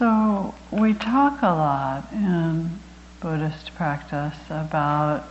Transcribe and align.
So, 0.00 0.54
we 0.70 0.94
talk 0.94 1.42
a 1.42 1.48
lot 1.48 2.10
in 2.10 2.78
Buddhist 3.20 3.74
practice 3.74 4.34
about 4.48 5.26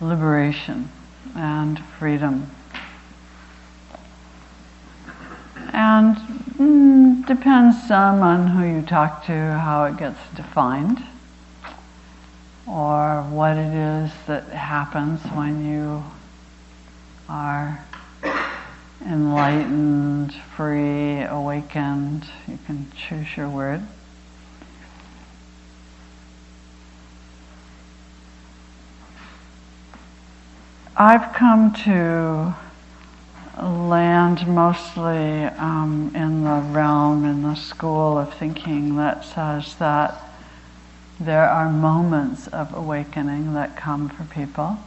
liberation 0.00 0.88
and 1.36 1.78
freedom. 1.98 2.50
And 5.74 6.16
mm, 6.56 7.26
depends 7.26 7.86
some 7.86 8.22
on 8.22 8.46
who 8.46 8.64
you 8.64 8.80
talk 8.80 9.26
to, 9.26 9.34
how 9.34 9.84
it 9.84 9.98
gets 9.98 10.20
defined, 10.34 11.04
or 12.66 13.20
what 13.24 13.58
it 13.58 13.74
is 13.74 14.10
that 14.26 14.44
happens 14.48 15.20
when 15.34 15.66
you 15.70 16.02
are 17.28 17.84
enlightened, 19.06 20.34
free, 20.56 21.22
awakened. 21.22 22.26
You 22.46 22.58
can 22.66 22.90
choose 22.96 23.36
your 23.36 23.48
word. 23.48 23.82
I've 30.96 31.32
come 31.34 31.72
to 31.84 32.54
land 33.60 34.46
mostly 34.46 35.44
um, 35.44 36.12
in 36.14 36.44
the 36.44 36.60
realm, 36.70 37.24
in 37.24 37.42
the 37.42 37.54
school 37.54 38.18
of 38.18 38.32
thinking 38.34 38.96
that 38.96 39.24
says 39.24 39.74
that 39.76 40.20
there 41.18 41.48
are 41.48 41.70
moments 41.70 42.46
of 42.48 42.74
awakening 42.74 43.54
that 43.54 43.76
come 43.76 44.08
for 44.08 44.24
people. 44.24 44.78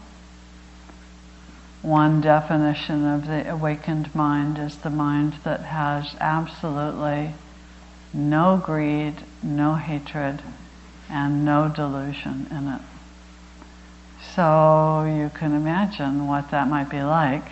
One 1.86 2.20
definition 2.20 3.06
of 3.06 3.28
the 3.28 3.48
awakened 3.48 4.16
mind 4.16 4.58
is 4.58 4.78
the 4.78 4.90
mind 4.90 5.34
that 5.44 5.60
has 5.60 6.16
absolutely 6.20 7.36
no 8.12 8.58
greed, 8.58 9.18
no 9.44 9.76
hatred, 9.76 10.42
and 11.12 11.46
no 11.46 11.70
delusion 11.70 12.48
in 12.50 12.70
it. 12.70 12.82
So 14.34 15.04
you 15.06 15.30
can 15.38 15.54
imagine 15.54 16.26
what 16.26 16.50
that 16.50 16.68
might 16.68 16.90
be 16.90 17.04
like. 17.04 17.52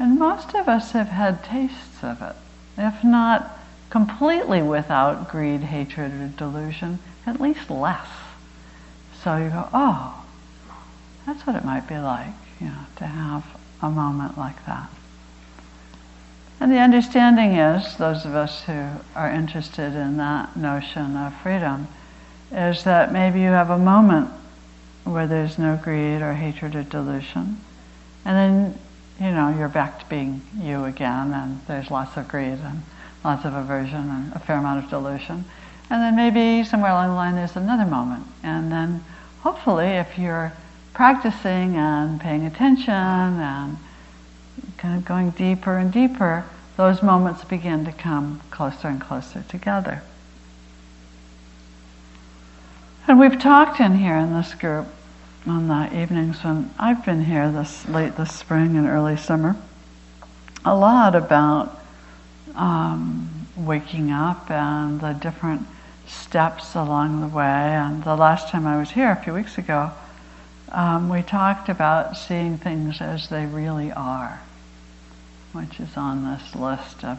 And 0.00 0.18
most 0.18 0.56
of 0.56 0.68
us 0.68 0.90
have 0.90 1.10
had 1.10 1.44
tastes 1.44 2.02
of 2.02 2.20
it, 2.20 2.34
if 2.76 3.04
not 3.04 3.56
completely 3.88 4.62
without 4.62 5.30
greed, 5.30 5.60
hatred, 5.60 6.12
or 6.12 6.26
delusion, 6.26 6.98
at 7.24 7.40
least 7.40 7.70
less. 7.70 8.08
So 9.22 9.36
you 9.36 9.50
go, 9.50 9.68
oh, 9.72 10.24
that's 11.24 11.46
what 11.46 11.54
it 11.54 11.64
might 11.64 11.86
be 11.86 11.98
like 11.98 12.34
know, 12.66 12.86
to 12.96 13.06
have 13.06 13.44
a 13.80 13.90
moment 13.90 14.36
like 14.36 14.66
that. 14.66 14.90
And 16.60 16.72
the 16.72 16.78
understanding 16.78 17.52
is, 17.52 17.96
those 17.96 18.24
of 18.24 18.34
us 18.34 18.64
who 18.64 18.88
are 19.14 19.30
interested 19.30 19.94
in 19.94 20.16
that 20.16 20.56
notion 20.56 21.16
of 21.16 21.32
freedom, 21.40 21.86
is 22.50 22.82
that 22.84 23.12
maybe 23.12 23.40
you 23.40 23.50
have 23.50 23.70
a 23.70 23.78
moment 23.78 24.30
where 25.04 25.26
there's 25.26 25.58
no 25.58 25.78
greed 25.82 26.20
or 26.20 26.34
hatred 26.34 26.74
or 26.74 26.82
delusion, 26.82 27.60
and 28.24 28.36
then 28.36 28.78
you 29.20 29.30
know 29.32 29.54
you're 29.56 29.68
back 29.68 30.00
to 30.00 30.06
being 30.06 30.42
you 30.60 30.84
again, 30.84 31.32
and 31.32 31.60
there's 31.66 31.90
lots 31.90 32.16
of 32.16 32.26
greed 32.26 32.58
and 32.64 32.82
lots 33.24 33.44
of 33.44 33.54
aversion 33.54 34.10
and 34.10 34.32
a 34.32 34.38
fair 34.38 34.56
amount 34.56 34.82
of 34.82 34.90
delusion, 34.90 35.44
and 35.90 36.02
then 36.02 36.16
maybe 36.16 36.64
somewhere 36.64 36.90
along 36.90 37.08
the 37.08 37.14
line 37.14 37.34
there's 37.36 37.56
another 37.56 37.86
moment, 37.86 38.26
and 38.42 38.72
then 38.72 39.04
hopefully 39.42 39.86
if 39.86 40.18
you're 40.18 40.52
practicing 40.98 41.76
and 41.76 42.20
paying 42.20 42.44
attention 42.44 42.92
and 42.92 43.76
kind 44.78 44.98
of 44.98 45.04
going 45.04 45.30
deeper 45.30 45.78
and 45.78 45.92
deeper, 45.92 46.44
those 46.76 47.04
moments 47.04 47.44
begin 47.44 47.84
to 47.84 47.92
come 47.92 48.40
closer 48.50 48.88
and 48.88 49.00
closer 49.00 49.44
together. 49.48 50.02
And 53.06 53.20
we've 53.20 53.38
talked 53.38 53.78
in 53.78 53.96
here 53.96 54.16
in 54.16 54.34
this 54.34 54.54
group 54.54 54.88
on 55.46 55.68
the 55.68 56.02
evenings 56.02 56.42
when 56.42 56.74
I've 56.80 57.04
been 57.04 57.26
here 57.26 57.48
this 57.52 57.88
late 57.88 58.16
this 58.16 58.34
spring 58.34 58.76
and 58.76 58.88
early 58.88 59.16
summer 59.16 59.54
a 60.64 60.76
lot 60.76 61.14
about 61.14 61.80
um, 62.56 63.46
waking 63.56 64.10
up 64.10 64.50
and 64.50 65.00
the 65.00 65.12
different 65.12 65.64
steps 66.08 66.74
along 66.74 67.20
the 67.20 67.28
way. 67.28 67.44
And 67.44 68.02
the 68.02 68.16
last 68.16 68.48
time 68.48 68.66
I 68.66 68.76
was 68.76 68.90
here, 68.90 69.12
a 69.12 69.22
few 69.22 69.32
weeks 69.32 69.58
ago, 69.58 69.92
um, 70.72 71.08
we 71.08 71.22
talked 71.22 71.68
about 71.68 72.16
seeing 72.16 72.58
things 72.58 73.00
as 73.00 73.28
they 73.28 73.46
really 73.46 73.90
are, 73.92 74.40
which 75.52 75.80
is 75.80 75.96
on 75.96 76.24
this 76.24 76.54
list 76.54 77.04
of 77.04 77.18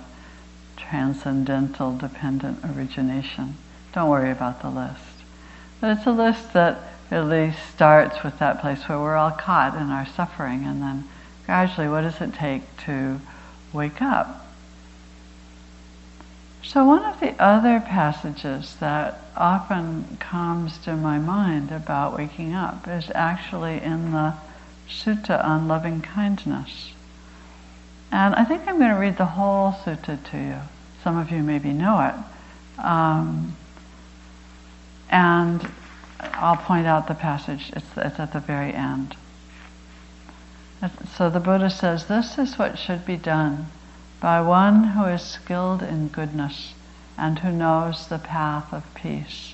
transcendental 0.78 1.98
dependent 1.98 2.60
origination. 2.64 3.58
Don't 3.94 4.10
worry 4.10 4.32
about 4.32 4.62
the 4.62 4.70
list. 4.70 5.04
But 5.82 5.98
it's 5.98 6.06
a 6.06 6.12
list 6.12 6.54
that 6.54 6.80
at 7.12 7.26
least 7.26 7.58
starts 7.74 8.24
with 8.24 8.38
that 8.40 8.62
place 8.62 8.88
where 8.88 9.00
we're 9.00 9.16
all 9.16 9.32
caught 9.32 9.76
in 9.76 9.90
our 9.90 10.06
suffering, 10.06 10.66
and 10.66 10.82
then 10.82 11.10
gradually, 11.46 11.88
what 11.88 12.02
does 12.02 12.22
it 12.22 12.34
take 12.34 12.64
to 12.86 13.20
wake 13.74 14.02
up? 14.02 14.49
So, 16.62 16.86
one 16.86 17.04
of 17.06 17.20
the 17.20 17.42
other 17.42 17.80
passages 17.80 18.76
that 18.80 19.22
often 19.36 20.18
comes 20.20 20.78
to 20.80 20.96
my 20.96 21.18
mind 21.18 21.72
about 21.72 22.18
waking 22.18 22.54
up 22.54 22.88
is 22.88 23.10
actually 23.16 23.82
in 23.82 24.12
the 24.12 24.34
Sutta 24.90 25.44
on 25.44 25.68
loving 25.68 26.02
kindness. 26.02 26.94
And 28.12 28.36
I 28.36 28.44
think 28.44 28.68
I'm 28.68 28.78
going 28.78 28.94
to 28.94 29.00
read 29.00 29.18
the 29.18 29.26
whole 29.26 29.72
sutta 29.72 30.18
to 30.32 30.38
you. 30.38 30.58
Some 31.04 31.18
of 31.18 31.32
you 31.32 31.44
maybe 31.44 31.72
know 31.72 32.02
it. 32.02 32.84
Um, 32.84 33.56
and 35.10 35.72
I'll 36.20 36.58
point 36.58 36.88
out 36.88 37.08
the 37.08 37.14
passage, 37.14 37.72
it's, 37.76 37.86
it's 37.96 38.20
at 38.20 38.34
the 38.34 38.40
very 38.40 38.74
end. 38.74 39.16
So 41.16 41.30
the 41.30 41.40
Buddha 41.40 41.70
says, 41.70 42.08
This 42.08 42.38
is 42.38 42.58
what 42.58 42.80
should 42.80 43.06
be 43.06 43.18
done 43.18 43.68
by 44.20 44.42
one 44.42 44.84
who 44.84 45.06
is 45.06 45.22
skilled 45.22 45.82
in 45.82 46.10
goodness 46.10 46.74
and 47.18 47.40
who 47.40 47.52
knows 47.52 48.08
the 48.08 48.20
path 48.20 48.74
of 48.74 48.94
peace. 48.94 49.54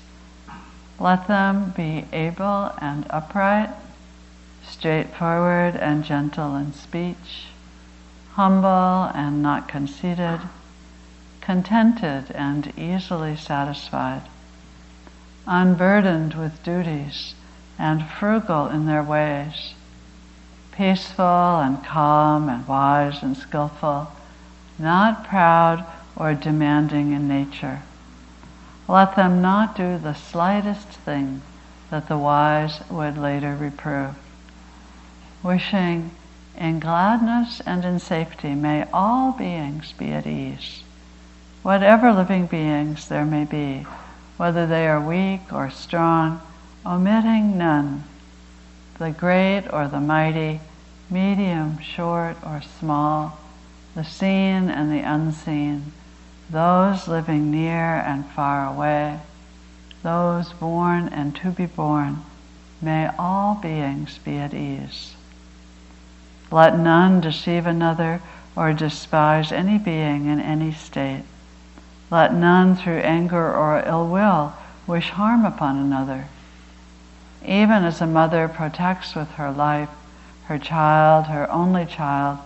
Let 0.98 1.28
them 1.28 1.72
be 1.76 2.06
able 2.12 2.72
and 2.78 3.06
upright, 3.10 3.70
straightforward 4.66 5.76
and 5.76 6.04
gentle 6.04 6.56
in 6.56 6.72
speech, 6.72 7.46
humble 8.32 9.10
and 9.14 9.40
not 9.42 9.68
conceited, 9.68 10.40
contented 11.40 12.30
and 12.32 12.72
easily 12.76 13.36
satisfied, 13.36 14.22
unburdened 15.46 16.34
with 16.34 16.62
duties 16.64 17.34
and 17.78 18.04
frugal 18.04 18.68
in 18.68 18.86
their 18.86 19.02
ways, 19.02 19.74
peaceful 20.72 21.60
and 21.60 21.84
calm 21.84 22.48
and 22.48 22.66
wise 22.66 23.22
and 23.22 23.36
skillful 23.36 24.10
not 24.78 25.26
proud 25.26 25.84
or 26.16 26.34
demanding 26.34 27.12
in 27.12 27.28
nature. 27.28 27.82
Let 28.88 29.16
them 29.16 29.42
not 29.42 29.76
do 29.76 29.98
the 29.98 30.14
slightest 30.14 30.88
thing 30.88 31.42
that 31.90 32.08
the 32.08 32.18
wise 32.18 32.80
would 32.90 33.18
later 33.18 33.54
reprove. 33.56 34.14
Wishing 35.42 36.10
in 36.56 36.80
gladness 36.80 37.60
and 37.66 37.84
in 37.84 37.98
safety 37.98 38.54
may 38.54 38.86
all 38.92 39.32
beings 39.32 39.92
be 39.92 40.12
at 40.12 40.26
ease. 40.26 40.82
Whatever 41.62 42.12
living 42.12 42.46
beings 42.46 43.08
there 43.08 43.26
may 43.26 43.44
be, 43.44 43.86
whether 44.36 44.66
they 44.66 44.86
are 44.86 45.00
weak 45.00 45.52
or 45.52 45.70
strong, 45.70 46.40
omitting 46.84 47.58
none, 47.58 48.04
the 48.98 49.10
great 49.10 49.64
or 49.72 49.88
the 49.88 50.00
mighty, 50.00 50.60
medium, 51.10 51.78
short, 51.80 52.36
or 52.44 52.62
small, 52.78 53.38
the 53.96 54.04
seen 54.04 54.68
and 54.68 54.92
the 54.92 55.00
unseen, 55.00 55.90
those 56.50 57.08
living 57.08 57.50
near 57.50 57.96
and 57.96 58.26
far 58.26 58.66
away, 58.66 59.18
those 60.02 60.52
born 60.52 61.08
and 61.08 61.34
to 61.34 61.50
be 61.50 61.64
born, 61.64 62.22
may 62.82 63.10
all 63.18 63.54
beings 63.54 64.18
be 64.18 64.36
at 64.36 64.52
ease. 64.52 65.16
Let 66.50 66.78
none 66.78 67.22
deceive 67.22 67.66
another 67.66 68.20
or 68.54 68.74
despise 68.74 69.50
any 69.50 69.78
being 69.78 70.26
in 70.26 70.40
any 70.40 70.72
state. 70.72 71.24
Let 72.10 72.34
none 72.34 72.76
through 72.76 72.98
anger 72.98 73.50
or 73.50 73.82
ill 73.86 74.06
will 74.06 74.52
wish 74.86 75.08
harm 75.08 75.46
upon 75.46 75.78
another. 75.78 76.26
Even 77.42 77.82
as 77.82 78.02
a 78.02 78.06
mother 78.06 78.46
protects 78.46 79.14
with 79.14 79.30
her 79.32 79.50
life 79.50 79.88
her 80.44 80.58
child, 80.58 81.26
her 81.26 81.50
only 81.50 81.86
child, 81.86 82.38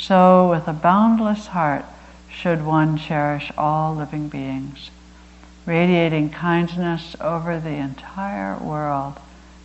so, 0.00 0.48
with 0.48 0.66
a 0.66 0.72
boundless 0.72 1.48
heart, 1.48 1.84
should 2.30 2.64
one 2.64 2.96
cherish 2.96 3.52
all 3.58 3.94
living 3.94 4.28
beings, 4.28 4.90
radiating 5.66 6.30
kindness 6.30 7.14
over 7.20 7.60
the 7.60 7.74
entire 7.74 8.56
world, 8.56 9.20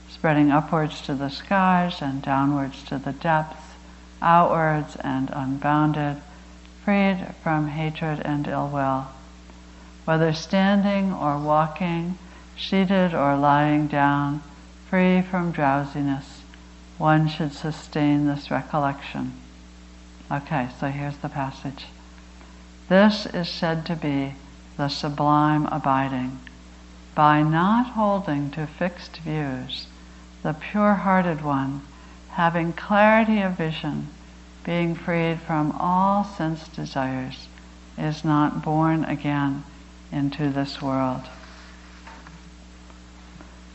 spreading 0.09 0.51
upwards 0.51 0.99
to 0.99 1.15
the 1.15 1.29
skies 1.29 2.01
and 2.01 2.21
downwards 2.21 2.83
to 2.83 2.97
the 2.97 3.13
depths, 3.13 3.75
outwards 4.21 4.97
and 4.97 5.29
unbounded, 5.29 6.21
freed 6.83 7.33
from 7.41 7.69
hatred 7.69 8.19
and 8.25 8.45
ill 8.45 8.67
will. 8.67 9.07
whether 10.03 10.33
standing 10.33 11.13
or 11.13 11.39
walking, 11.39 12.17
seated 12.57 13.13
or 13.13 13.38
lying 13.38 13.88
down, 13.88 14.43
free 14.89 15.21
from 15.21 15.53
drowsiness, 15.53 16.41
one 16.97 17.25
should 17.25 17.53
sustain 17.53 18.27
this 18.27 18.51
recollection. 18.51 19.31
Okay, 20.31 20.69
so 20.80 20.88
here's 20.88 21.18
the 21.18 21.30
passage. 21.30 21.86
This 22.89 23.27
is 23.27 23.48
said 23.48 23.86
to 23.86 23.95
be 23.95 24.33
the 24.75 24.88
sublime 24.88 25.68
abiding. 25.68 26.39
By 27.13 27.44
not 27.44 27.92
holding 27.92 28.50
to 28.51 28.66
fixed 28.66 29.18
views, 29.18 29.88
the 30.42 30.54
pure 30.54 30.95
hearted 30.95 31.44
one, 31.44 31.81
having 32.31 32.74
clarity 32.74 33.42
of 33.42 33.54
vision, 33.54 34.07
being 34.63 34.95
freed 34.95 35.39
from 35.42 35.72
all 35.80 36.24
sense 36.24 36.68
desires, 36.68 37.48
is 37.98 38.25
not 38.25 38.63
born 38.63 39.06
again 39.06 39.63
into 40.12 40.50
this 40.50 40.81
world. 40.81 41.22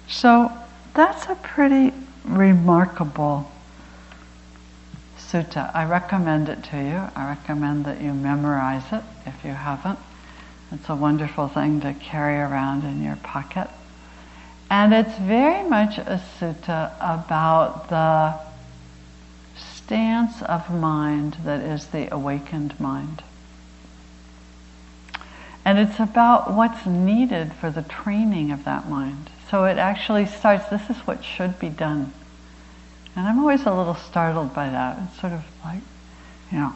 So 0.08 0.52
that's 0.94 1.26
a 1.26 1.36
pretty 1.36 1.92
remarkable 2.24 3.50
sutta. 5.30 5.70
I 5.74 5.84
recommend 5.84 6.48
it 6.48 6.62
to 6.64 6.76
you. 6.76 7.08
I 7.14 7.28
recommend 7.28 7.84
that 7.84 8.00
you 8.00 8.12
memorize 8.12 8.92
it 8.92 9.02
if 9.26 9.44
you 9.44 9.52
haven't. 9.52 9.98
It's 10.72 10.88
a 10.88 10.94
wonderful 10.94 11.48
thing 11.48 11.80
to 11.80 11.94
carry 11.94 12.36
around 12.36 12.84
in 12.84 13.02
your 13.02 13.16
pocket. 13.16 13.68
And 14.70 14.94
it's 14.94 15.18
very 15.18 15.68
much 15.68 15.98
a 15.98 16.22
sutta 16.38 16.92
about 17.00 17.88
the 17.88 18.38
stance 19.56 20.42
of 20.42 20.70
mind 20.70 21.38
that 21.44 21.60
is 21.60 21.88
the 21.88 22.12
awakened 22.14 22.78
mind. 22.78 23.22
And 25.64 25.78
it's 25.78 25.98
about 25.98 26.54
what's 26.54 26.86
needed 26.86 27.52
for 27.52 27.70
the 27.70 27.82
training 27.82 28.52
of 28.52 28.64
that 28.64 28.88
mind. 28.88 29.28
So 29.50 29.64
it 29.64 29.78
actually 29.78 30.26
starts, 30.26 30.68
this 30.68 30.88
is 30.88 30.96
what 30.98 31.24
should 31.24 31.58
be 31.58 31.68
done. 31.68 32.12
And 33.16 33.26
I'm 33.26 33.38
always 33.38 33.62
a 33.66 33.72
little 33.72 33.94
startled 33.94 34.54
by 34.54 34.70
that. 34.70 34.98
It's 35.04 35.20
sort 35.20 35.32
of 35.32 35.42
like, 35.64 35.82
you 36.52 36.58
know, 36.58 36.72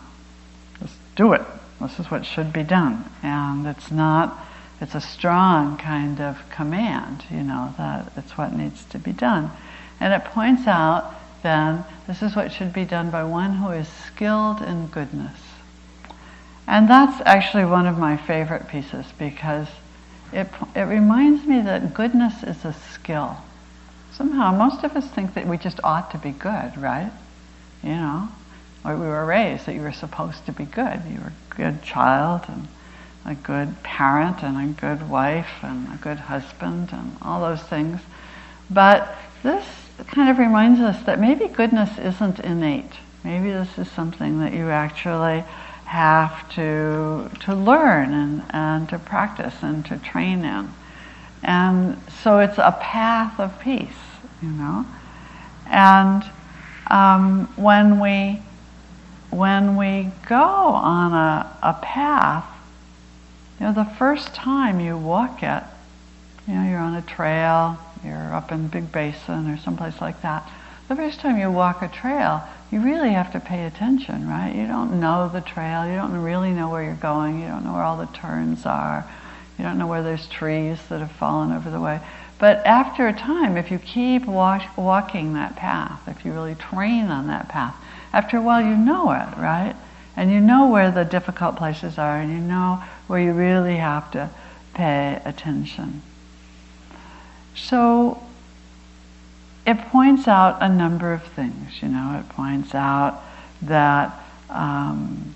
just 0.80 0.96
do 1.16 1.32
it. 1.32 1.42
This 1.80 1.98
is 1.98 2.10
what 2.10 2.26
should 2.26 2.52
be 2.52 2.62
done. 2.62 3.10
And 3.22 3.66
it's 3.66 3.90
not, 3.90 4.44
it's 4.80 4.94
a 4.94 5.00
strong 5.00 5.76
kind 5.76 6.20
of 6.20 6.48
command, 6.50 7.24
you 7.30 7.42
know, 7.42 7.74
that 7.78 8.12
it's 8.16 8.36
what 8.36 8.52
needs 8.52 8.84
to 8.86 8.98
be 8.98 9.12
done. 9.12 9.50
And 10.00 10.12
it 10.12 10.24
points 10.24 10.66
out 10.66 11.14
then, 11.42 11.84
this 12.06 12.22
is 12.22 12.34
what 12.34 12.50
should 12.50 12.72
be 12.72 12.84
done 12.84 13.10
by 13.10 13.22
one 13.22 13.56
who 13.56 13.70
is 13.70 13.88
skilled 13.88 14.62
in 14.62 14.86
goodness. 14.88 15.38
And 16.66 16.88
that's 16.88 17.20
actually 17.26 17.66
one 17.66 17.86
of 17.86 17.98
my 17.98 18.16
favorite 18.16 18.68
pieces 18.68 19.04
because 19.18 19.68
it, 20.32 20.48
it 20.74 20.80
reminds 20.80 21.46
me 21.46 21.60
that 21.60 21.94
goodness 21.94 22.42
is 22.42 22.64
a 22.64 22.72
skill. 22.72 23.36
Somehow, 24.16 24.52
most 24.52 24.84
of 24.84 24.96
us 24.96 25.06
think 25.08 25.34
that 25.34 25.46
we 25.46 25.58
just 25.58 25.80
ought 25.82 26.12
to 26.12 26.18
be 26.18 26.30
good, 26.30 26.76
right? 26.78 27.10
You 27.82 27.96
know, 27.96 28.28
or 28.84 28.96
we 28.96 29.06
were 29.06 29.24
raised 29.24 29.66
that 29.66 29.74
you 29.74 29.80
were 29.80 29.92
supposed 29.92 30.46
to 30.46 30.52
be 30.52 30.64
good. 30.64 31.02
You 31.08 31.18
were 31.18 31.32
a 31.50 31.54
good 31.56 31.82
child 31.82 32.42
and 32.48 32.68
a 33.24 33.34
good 33.34 33.82
parent 33.82 34.42
and 34.42 34.56
a 34.56 34.80
good 34.80 35.08
wife 35.08 35.62
and 35.62 35.92
a 35.92 35.96
good 35.96 36.18
husband 36.18 36.90
and 36.92 37.16
all 37.22 37.40
those 37.40 37.62
things. 37.62 38.00
But 38.70 39.16
this 39.42 39.66
kind 40.06 40.28
of 40.28 40.38
reminds 40.38 40.80
us 40.80 41.02
that 41.04 41.18
maybe 41.18 41.48
goodness 41.48 41.98
isn't 41.98 42.38
innate. 42.40 42.92
Maybe 43.24 43.50
this 43.50 43.78
is 43.78 43.90
something 43.90 44.40
that 44.40 44.52
you 44.52 44.70
actually 44.70 45.44
have 45.86 46.48
to, 46.54 47.30
to 47.40 47.54
learn 47.54 48.12
and, 48.12 48.44
and 48.50 48.88
to 48.90 48.98
practice 48.98 49.54
and 49.62 49.84
to 49.86 49.98
train 49.98 50.44
in. 50.44 50.72
And 51.44 52.00
so 52.22 52.40
it's 52.40 52.58
a 52.58 52.76
path 52.80 53.38
of 53.38 53.58
peace, 53.60 53.88
you 54.42 54.48
know. 54.48 54.86
And 55.68 56.24
um, 56.88 57.46
when 57.56 58.00
we 58.00 58.40
when 59.30 59.76
we 59.76 60.10
go 60.28 60.36
on 60.36 61.12
a, 61.12 61.56
a 61.60 61.72
path, 61.82 62.46
you 63.58 63.66
know, 63.66 63.72
the 63.72 63.84
first 63.84 64.32
time 64.32 64.78
you 64.78 64.96
walk 64.96 65.42
it, 65.42 65.64
you 66.46 66.54
know, 66.54 66.68
you're 66.68 66.78
on 66.78 66.94
a 66.94 67.02
trail, 67.02 67.76
you're 68.04 68.32
up 68.32 68.52
in 68.52 68.68
Big 68.68 68.92
Basin 68.92 69.50
or 69.50 69.58
someplace 69.58 70.00
like 70.00 70.22
that. 70.22 70.48
The 70.86 70.94
first 70.94 71.18
time 71.18 71.36
you 71.38 71.50
walk 71.50 71.82
a 71.82 71.88
trail, 71.88 72.44
you 72.70 72.80
really 72.80 73.10
have 73.10 73.32
to 73.32 73.40
pay 73.40 73.64
attention, 73.66 74.28
right? 74.28 74.54
You 74.54 74.66
don't 74.66 75.00
know 75.00 75.28
the 75.28 75.40
trail, 75.40 75.86
you 75.86 75.96
don't 75.96 76.22
really 76.22 76.50
know 76.50 76.68
where 76.68 76.84
you're 76.84 76.94
going, 76.94 77.40
you 77.40 77.48
don't 77.48 77.64
know 77.64 77.72
where 77.72 77.82
all 77.82 77.96
the 77.96 78.06
turns 78.06 78.66
are, 78.66 79.04
you 79.58 79.64
don't 79.64 79.78
know 79.78 79.86
where 79.86 80.02
there's 80.02 80.26
trees 80.26 80.78
that 80.88 81.00
have 81.00 81.12
fallen 81.12 81.52
over 81.52 81.70
the 81.70 81.80
way. 81.80 82.00
But 82.38 82.66
after 82.66 83.06
a 83.06 83.12
time, 83.12 83.56
if 83.56 83.70
you 83.70 83.78
keep 83.78 84.26
walk, 84.26 84.76
walking 84.76 85.34
that 85.34 85.56
path, 85.56 86.00
if 86.08 86.24
you 86.24 86.32
really 86.32 86.56
train 86.56 87.06
on 87.06 87.28
that 87.28 87.48
path, 87.48 87.76
after 88.12 88.36
a 88.36 88.42
while 88.42 88.60
you 88.60 88.76
know 88.76 89.12
it, 89.12 89.36
right? 89.38 89.74
And 90.16 90.30
you 90.30 90.40
know 90.40 90.68
where 90.68 90.90
the 90.90 91.04
difficult 91.04 91.56
places 91.56 91.98
are, 91.98 92.18
and 92.18 92.32
you 92.32 92.38
know 92.38 92.82
where 93.06 93.20
you 93.20 93.32
really 93.32 93.76
have 93.76 94.10
to 94.12 94.30
pay 94.74 95.20
attention. 95.24 96.02
So 97.54 98.22
it 99.66 99.78
points 99.86 100.28
out 100.28 100.58
a 100.60 100.68
number 100.68 101.12
of 101.12 101.22
things. 101.22 101.82
You 101.82 101.88
know, 101.88 102.20
it 102.20 102.28
points 102.30 102.74
out 102.74 103.22
that 103.62 104.12
um, 104.50 105.34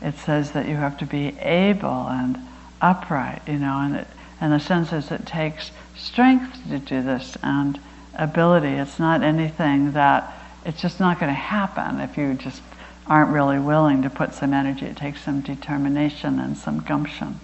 it 0.00 0.16
says 0.18 0.52
that 0.52 0.68
you 0.68 0.76
have 0.76 0.98
to 0.98 1.06
be 1.06 1.36
able 1.40 2.08
and 2.08 2.38
upright. 2.84 3.42
You 3.46 3.58
know, 3.58 3.80
and 3.80 3.96
it, 3.96 4.06
the 4.40 4.58
sense 4.58 4.92
is 4.92 5.10
it 5.10 5.26
takes 5.26 5.70
strength 5.96 6.68
to 6.68 6.78
do 6.78 7.02
this 7.02 7.36
and 7.42 7.80
ability. 8.14 8.68
It's 8.68 8.98
not 8.98 9.22
anything 9.22 9.92
that 9.92 10.32
it's 10.64 10.80
just 10.80 11.00
not 11.00 11.18
going 11.18 11.30
to 11.30 11.34
happen 11.34 12.00
if 12.00 12.16
you 12.16 12.34
just 12.34 12.62
aren't 13.06 13.30
really 13.30 13.58
willing 13.58 14.02
to 14.02 14.10
put 14.10 14.32
some 14.32 14.54
energy. 14.54 14.86
It 14.86 14.96
takes 14.96 15.22
some 15.22 15.40
determination 15.40 16.38
and 16.38 16.56
some 16.56 16.80
gumption. 16.80 17.40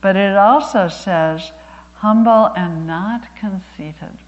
But 0.00 0.16
it 0.16 0.36
also 0.36 0.88
says 0.88 1.50
humble 1.94 2.46
and 2.56 2.86
not 2.86 3.36
conceited. 3.36 4.18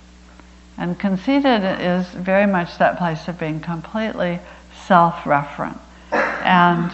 And 0.79 0.99
conceited 0.99 1.63
is 1.81 2.07
very 2.09 2.47
much 2.47 2.79
that 2.79 2.99
place 2.99 3.29
of 3.29 3.39
being 3.39 3.61
completely 3.61 4.41
self 4.87 5.15
referent. 5.25 5.79
And, 6.13 6.91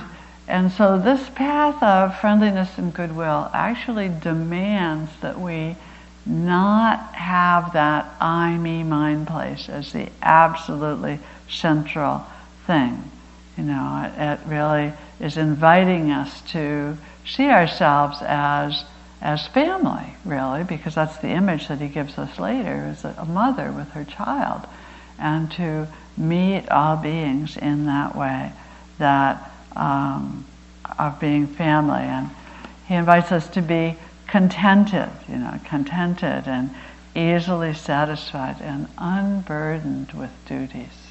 and 0.49 0.73
so 0.73 0.99
this 0.99 1.29
path 1.31 1.83
of 1.83 2.19
friendliness 2.21 2.79
and 2.79 2.93
goodwill 2.93 3.51
actually 3.53 4.09
demands 4.09 5.11
that 5.21 5.39
we 5.39 5.77
not 6.25 7.15
have 7.15 7.73
that 7.75 8.15
I, 8.21 8.57
me, 8.57 8.83
mine 8.83 9.27
place 9.27 9.69
as 9.69 9.93
the 9.93 10.09
absolutely 10.23 11.21
central 11.49 12.27
thing. 12.67 13.11
You 13.57 13.65
know, 13.65 14.13
it, 14.17 14.23
it 14.23 14.41
really 14.47 14.93
is 15.21 15.37
inviting 15.37 16.11
us 16.11 16.41
to 16.53 16.97
see 17.27 17.49
ourselves 17.49 18.19
as 18.23 18.85
as 19.21 19.49
family, 19.49 20.15
really, 20.25 20.63
because 20.63 20.95
that's 20.95 21.17
the 21.19 21.29
image 21.29 21.67
that 21.69 21.81
he 21.81 21.89
gives 21.89 22.17
us 22.19 22.39
later 22.39 22.95
as 22.97 23.05
a 23.05 23.25
mother 23.25 23.73
with 23.73 23.91
her 23.91 24.05
child, 24.05 24.65
and 25.19 25.51
to 25.51 25.89
meet 26.17 26.69
all 26.69 26.97
beings 26.97 27.57
in 27.57 27.87
that 27.87 28.15
way, 28.15 28.53
that 28.99 29.51
um, 29.79 30.45
of 30.99 31.19
being 31.21 31.47
family. 31.47 32.03
And 32.03 32.31
he 32.87 32.95
invites 32.95 33.33
us 33.33 33.49
to 33.51 33.63
be 33.63 33.97
contented, 34.27 35.11
you 35.29 35.37
know, 35.37 35.59
contented 35.65 36.47
and 36.47 36.71
easily 37.15 37.75
satisfied 37.75 38.61
and 38.61 38.89
unburdened 38.99 40.13
with 40.13 40.31
duties. 40.47 41.07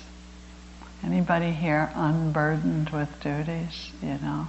Anybody 1.04 1.52
here 1.52 1.92
unburdened 1.96 2.90
with 2.90 3.22
duties, 3.22 3.92
you 4.02 4.18
know? 4.22 4.48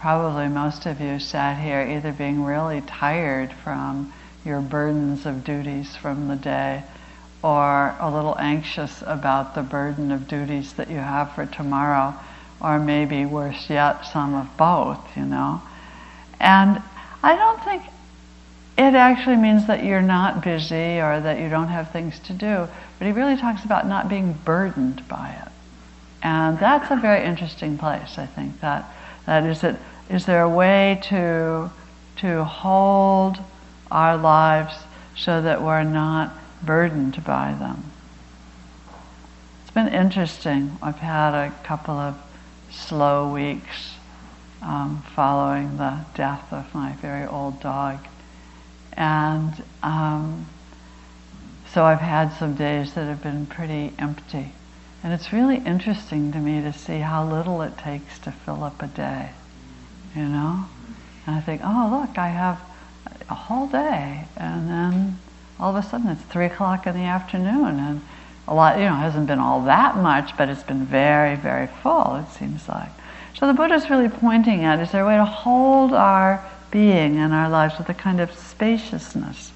probably 0.00 0.48
most 0.48 0.86
of 0.86 0.98
you 0.98 1.18
sat 1.18 1.62
here 1.62 1.82
either 1.82 2.10
being 2.10 2.42
really 2.42 2.80
tired 2.80 3.52
from 3.52 4.10
your 4.46 4.60
burdens 4.60 5.26
of 5.26 5.44
duties 5.44 5.94
from 5.94 6.26
the 6.26 6.36
day 6.36 6.82
or 7.42 7.94
a 8.00 8.10
little 8.10 8.36
anxious 8.38 9.02
about 9.06 9.54
the 9.54 9.62
burden 9.62 10.10
of 10.10 10.26
duties 10.26 10.72
that 10.72 10.88
you 10.88 10.96
have 10.96 11.30
for 11.34 11.44
tomorrow, 11.44 12.14
or 12.60 12.78
maybe 12.78 13.24
worse 13.24 13.70
yet, 13.70 14.02
some 14.06 14.34
of 14.34 14.56
both, 14.56 15.16
you 15.16 15.24
know. 15.24 15.62
And 16.38 16.82
I 17.22 17.36
don't 17.36 17.62
think 17.62 17.82
it 18.78 18.94
actually 18.94 19.36
means 19.36 19.66
that 19.66 19.84
you're 19.84 20.02
not 20.02 20.42
busy 20.42 21.00
or 21.00 21.20
that 21.20 21.38
you 21.38 21.48
don't 21.48 21.68
have 21.68 21.90
things 21.90 22.18
to 22.20 22.32
do, 22.32 22.68
but 22.98 23.06
he 23.06 23.12
really 23.12 23.36
talks 23.36 23.64
about 23.64 23.86
not 23.86 24.08
being 24.08 24.32
burdened 24.44 25.06
by 25.08 25.30
it. 25.30 25.52
And 26.22 26.58
that's 26.58 26.90
a 26.90 26.96
very 26.96 27.24
interesting 27.24 27.78
place, 27.78 28.18
I 28.18 28.26
think, 28.26 28.60
that, 28.60 28.84
that 29.26 29.44
is 29.44 29.64
it 29.64 29.76
is 30.10 30.26
there 30.26 30.42
a 30.42 30.48
way 30.48 31.00
to, 31.04 31.70
to 32.16 32.44
hold 32.44 33.38
our 33.92 34.16
lives 34.16 34.74
so 35.16 35.40
that 35.40 35.62
we're 35.62 35.84
not 35.84 36.32
burdened 36.64 37.22
by 37.24 37.54
them? 37.54 37.84
It's 39.62 39.70
been 39.70 39.86
interesting. 39.86 40.76
I've 40.82 40.98
had 40.98 41.34
a 41.34 41.54
couple 41.62 41.94
of 41.94 42.16
slow 42.70 43.32
weeks 43.32 43.94
um, 44.62 45.02
following 45.14 45.76
the 45.76 46.04
death 46.14 46.52
of 46.52 46.74
my 46.74 46.92
very 46.92 47.26
old 47.26 47.60
dog. 47.60 47.98
And 48.92 49.62
um, 49.82 50.46
so 51.72 51.84
I've 51.84 52.00
had 52.00 52.32
some 52.32 52.54
days 52.54 52.94
that 52.94 53.06
have 53.06 53.22
been 53.22 53.46
pretty 53.46 53.92
empty. 53.98 54.52
And 55.02 55.12
it's 55.12 55.32
really 55.32 55.56
interesting 55.56 56.32
to 56.32 56.38
me 56.38 56.60
to 56.60 56.72
see 56.72 56.98
how 56.98 57.24
little 57.24 57.62
it 57.62 57.78
takes 57.78 58.18
to 58.20 58.32
fill 58.32 58.62
up 58.64 58.82
a 58.82 58.86
day, 58.86 59.30
you 60.14 60.24
know? 60.24 60.66
And 61.26 61.36
I 61.36 61.40
think, 61.40 61.62
oh, 61.64 62.00
look, 62.00 62.18
I 62.18 62.28
have 62.28 62.60
a 63.30 63.34
whole 63.34 63.66
day. 63.66 64.24
And 64.36 64.68
then 64.68 65.18
all 65.58 65.74
of 65.74 65.82
a 65.82 65.88
sudden 65.88 66.08
it's 66.10 66.22
three 66.22 66.46
o'clock 66.46 66.86
in 66.86 66.94
the 66.94 67.04
afternoon. 67.04 67.78
And 67.78 68.02
a 68.48 68.54
lot, 68.54 68.78
you 68.78 68.84
know, 68.84 68.94
hasn't 68.94 69.26
been 69.26 69.38
all 69.38 69.62
that 69.64 69.96
much, 69.96 70.36
but 70.36 70.48
it's 70.48 70.62
been 70.62 70.84
very, 70.84 71.36
very 71.36 71.66
full, 71.66 72.16
it 72.16 72.28
seems 72.30 72.68
like. 72.68 72.90
So 73.34 73.46
the 73.46 73.54
Buddha 73.54 73.74
is 73.74 73.88
really 73.88 74.08
pointing 74.08 74.64
at 74.64 74.80
is 74.80 74.92
there 74.92 75.04
a 75.04 75.06
way 75.06 75.16
to 75.16 75.24
hold 75.24 75.92
our 75.92 76.44
being 76.70 77.16
and 77.16 77.32
our 77.32 77.48
lives 77.48 77.78
with 77.78 77.88
a 77.88 77.94
kind 77.94 78.20
of 78.20 78.32
spaciousness. 78.32 79.52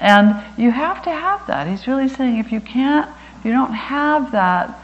And 0.00 0.42
you 0.58 0.70
have 0.70 1.02
to 1.04 1.10
have 1.10 1.46
that. 1.46 1.66
He's 1.68 1.86
really 1.86 2.08
saying 2.08 2.38
if 2.38 2.50
you 2.50 2.60
can't, 2.60 3.08
if 3.38 3.44
you 3.44 3.52
don't 3.52 3.72
have 3.72 4.32
that 4.32 4.78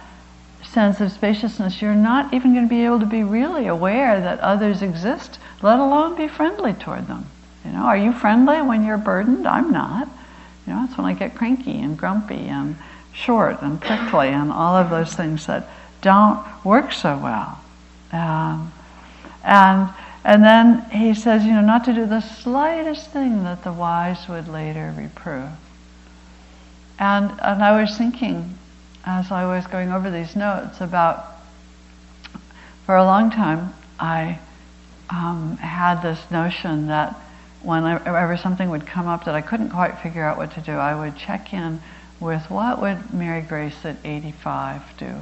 sense 0.64 1.00
of 1.00 1.10
spaciousness, 1.10 1.82
you're 1.82 1.94
not 1.94 2.32
even 2.32 2.52
going 2.54 2.64
to 2.64 2.68
be 2.68 2.84
able 2.84 3.00
to 3.00 3.06
be 3.06 3.22
really 3.22 3.66
aware 3.66 4.20
that 4.20 4.38
others 4.40 4.82
exist, 4.82 5.38
let 5.62 5.78
alone 5.78 6.16
be 6.16 6.28
friendly 6.28 6.72
toward 6.72 7.06
them. 7.06 7.26
You 7.64 7.72
know, 7.72 7.82
are 7.82 7.96
you 7.96 8.12
friendly 8.12 8.62
when 8.62 8.84
you're 8.84 8.98
burdened? 8.98 9.46
I'm 9.46 9.72
not. 9.72 10.08
You 10.66 10.74
know, 10.74 10.86
that's 10.86 10.96
when 10.96 11.06
I 11.06 11.14
get 11.14 11.34
cranky 11.34 11.78
and 11.80 11.98
grumpy 11.98 12.46
and 12.46 12.76
short 13.24 13.60
and 13.62 13.80
prickly 13.80 14.28
and 14.28 14.52
all 14.52 14.76
of 14.76 14.90
those 14.90 15.14
things 15.14 15.46
that 15.46 15.68
don't 16.00 16.44
work 16.64 16.92
so 16.92 17.18
well. 17.18 17.60
Um, 18.12 18.72
and 19.44 19.90
and 20.24 20.44
then 20.44 20.90
he 20.90 21.14
says, 21.14 21.44
you 21.44 21.52
know, 21.52 21.60
not 21.60 21.84
to 21.84 21.92
do 21.94 22.04
the 22.04 22.20
slightest 22.20 23.10
thing 23.10 23.44
that 23.44 23.64
the 23.64 23.72
wise 23.72 24.28
would 24.28 24.48
later 24.48 24.94
reprove. 24.96 25.50
And 26.98 27.30
and 27.40 27.62
I 27.62 27.80
was 27.80 27.96
thinking, 27.96 28.58
as 29.04 29.30
I 29.30 29.46
was 29.46 29.66
going 29.66 29.90
over 29.90 30.10
these 30.10 30.36
notes, 30.36 30.80
about 30.80 31.24
for 32.86 32.96
a 32.96 33.04
long 33.04 33.30
time 33.30 33.74
I 33.98 34.38
um, 35.10 35.56
had 35.56 36.02
this 36.02 36.30
notion 36.30 36.88
that 36.88 37.14
whenever 37.62 38.36
something 38.36 38.70
would 38.70 38.86
come 38.86 39.08
up 39.08 39.24
that 39.24 39.34
I 39.34 39.40
couldn't 39.40 39.70
quite 39.70 39.98
figure 39.98 40.22
out 40.22 40.38
what 40.38 40.52
to 40.54 40.60
do, 40.60 40.72
I 40.72 40.94
would 40.98 41.16
check 41.16 41.52
in 41.52 41.80
with 42.20 42.50
what 42.50 42.80
would 42.80 43.12
Mary 43.12 43.42
Grace 43.42 43.84
at 43.84 43.96
85 44.04 44.82
do. 44.98 45.14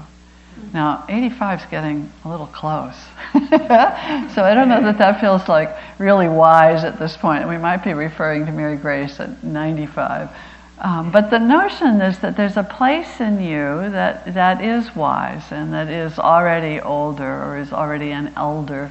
Now, 0.73 1.05
85 1.09 1.61
is 1.61 1.67
getting 1.67 2.11
a 2.25 2.29
little 2.29 2.47
close. 2.47 2.97
so 3.35 4.43
I 4.43 4.55
don't 4.55 4.69
know 4.69 4.83
that 4.83 4.99
that 4.99 5.21
feels 5.21 5.49
like 5.49 5.77
really 5.99 6.29
wise 6.29 6.83
at 6.83 6.99
this 6.99 7.17
point. 7.17 7.47
We 7.47 7.59
might 7.59 7.85
be 7.85 7.93
referring 7.93 8.47
to 8.47 8.53
Mary 8.53 8.77
Grace 8.77 9.21
at 9.21 9.45
95. 9.45 10.31
Um, 10.79 11.11
but 11.11 11.31
the 11.31 11.39
notion 11.39 12.01
is 12.01 12.19
that 12.21 12.37
there's 12.37 12.57
a 12.57 12.63
place 12.63 13.21
in 13.21 13.41
you 13.41 13.91
that, 13.91 14.35
that 14.35 14.63
is 14.63 14.95
wise 14.95 15.45
and 15.51 15.73
that 15.73 15.89
is 15.89 16.19
already 16.19 16.81
older 16.81 17.45
or 17.45 17.59
is 17.59 17.73
already 17.73 18.11
an 18.11 18.33
elder 18.37 18.91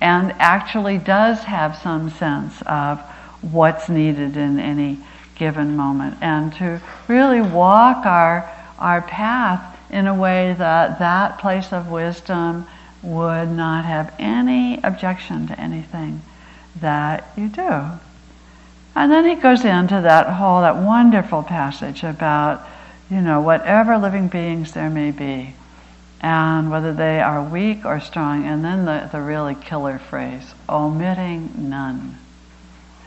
and 0.00 0.32
actually 0.38 0.98
does 0.98 1.44
have 1.44 1.76
some 1.76 2.10
sense 2.10 2.60
of 2.66 3.00
what's 3.40 3.88
needed 3.88 4.36
in 4.36 4.58
any 4.58 4.98
given 5.36 5.76
moment 5.76 6.16
and 6.20 6.52
to 6.54 6.80
really 7.08 7.40
walk 7.40 8.06
our, 8.06 8.50
our 8.78 9.02
path 9.02 9.78
in 9.90 10.06
a 10.06 10.14
way 10.14 10.54
that 10.58 10.98
that 10.98 11.38
place 11.38 11.72
of 11.72 11.90
wisdom 11.90 12.66
would 13.02 13.50
not 13.50 13.84
have 13.84 14.14
any 14.18 14.80
objection 14.82 15.46
to 15.48 15.60
anything 15.60 16.22
that 16.80 17.30
you 17.36 17.48
do. 17.48 17.82
And 18.94 19.10
then 19.10 19.24
he 19.24 19.34
goes 19.34 19.64
into 19.64 20.00
that 20.02 20.28
whole, 20.28 20.60
that 20.60 20.76
wonderful 20.76 21.42
passage 21.42 22.04
about, 22.04 22.66
you 23.10 23.20
know, 23.20 23.40
whatever 23.40 23.98
living 23.98 24.28
beings 24.28 24.72
there 24.72 24.90
may 24.90 25.10
be, 25.10 25.54
and 26.20 26.70
whether 26.70 26.92
they 26.92 27.20
are 27.20 27.42
weak 27.42 27.84
or 27.84 28.00
strong, 28.00 28.46
and 28.46 28.64
then 28.64 28.84
the, 28.84 29.08
the 29.10 29.20
really 29.20 29.54
killer 29.54 29.98
phrase, 29.98 30.54
omitting 30.68 31.52
none. 31.56 32.18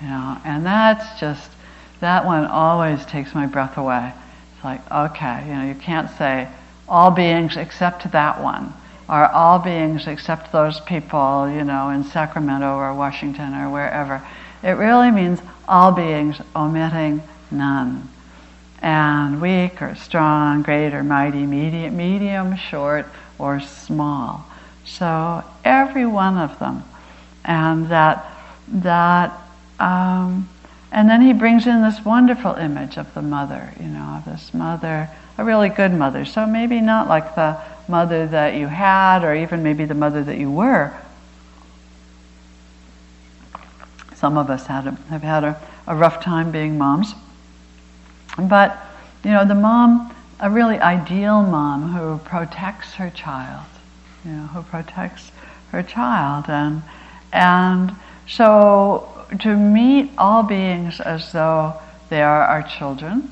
You 0.01 0.07
know, 0.07 0.37
and 0.43 0.65
that's 0.65 1.19
just, 1.19 1.49
that 1.99 2.25
one 2.25 2.45
always 2.45 3.05
takes 3.05 3.33
my 3.33 3.47
breath 3.47 3.77
away. 3.77 4.13
It's 4.55 4.63
like, 4.63 4.91
okay, 4.91 5.45
you 5.47 5.53
know, 5.53 5.65
you 5.65 5.75
can't 5.75 6.09
say, 6.17 6.47
all 6.87 7.11
beings 7.11 7.57
except 7.57 8.11
that 8.11 8.41
one, 8.41 8.73
or 9.09 9.25
all 9.27 9.59
beings 9.59 10.07
except 10.07 10.51
those 10.51 10.79
people, 10.81 11.49
you 11.49 11.63
know, 11.63 11.89
in 11.89 12.03
Sacramento 12.03 12.75
or 12.75 12.93
Washington 12.93 13.53
or 13.53 13.69
wherever. 13.69 14.21
It 14.63 14.71
really 14.71 15.11
means 15.11 15.39
all 15.67 15.91
beings 15.91 16.37
omitting 16.55 17.23
none. 17.51 18.09
And 18.81 19.41
weak 19.41 19.81
or 19.81 19.95
strong, 19.95 20.61
great 20.61 20.93
or 20.93 21.03
mighty, 21.03 21.45
medium, 21.45 21.97
medium, 21.97 22.55
short, 22.55 23.07
or 23.39 23.59
small. 23.59 24.45
So 24.85 25.43
every 25.63 26.05
one 26.05 26.37
of 26.37 26.59
them. 26.59 26.83
And 27.43 27.89
that, 27.89 28.25
that, 28.67 29.39
um, 29.79 30.49
and 30.95 31.09
then 31.09 31.21
he 31.21 31.33
brings 31.33 31.67
in 31.67 31.81
this 31.81 32.05
wonderful 32.05 32.53
image 32.53 32.97
of 32.97 33.13
the 33.13 33.21
mother, 33.21 33.73
you 33.79 33.87
know, 33.87 34.15
of 34.17 34.25
this 34.25 34.53
mother 34.53 35.09
a 35.37 35.43
really 35.43 35.67
good 35.67 35.91
mother. 35.91 36.23
So 36.23 36.45
maybe 36.45 36.79
not 36.79 37.09
like 37.09 37.35
the 37.35 37.57
mother 37.89 38.25
that 38.27 38.55
you 38.55 38.67
had, 38.67 39.23
or 39.25 39.35
even 39.35 39.61
maybe 39.61 39.83
the 39.83 39.93
mother 39.93 40.23
that 40.23 40.37
you 40.37 40.49
were. 40.49 40.93
Some 44.15 44.37
of 44.37 44.49
us 44.49 44.65
had 44.65 44.87
a, 44.87 44.91
have 45.09 45.21
had 45.21 45.43
a, 45.43 45.61
a 45.87 45.95
rough 45.95 46.23
time 46.23 46.51
being 46.51 46.77
moms. 46.77 47.13
But, 48.37 48.77
you 49.23 49.31
know, 49.31 49.45
the 49.45 49.55
mom, 49.55 50.15
a 50.39 50.49
really 50.49 50.77
ideal 50.77 51.43
mom 51.43 51.91
who 51.91 52.19
protects 52.19 52.93
her 52.93 53.09
child, 53.09 53.65
you 54.23 54.31
know, 54.31 54.47
who 54.47 54.63
protects 54.63 55.31
her 55.71 55.83
child. 55.83 56.45
And, 56.47 56.81
and 57.33 57.93
so 58.27 59.14
to 59.39 59.55
meet 59.55 60.11
all 60.17 60.43
beings 60.43 60.99
as 60.99 61.31
though 61.31 61.73
they 62.09 62.21
are 62.21 62.43
our 62.43 62.63
children, 62.63 63.31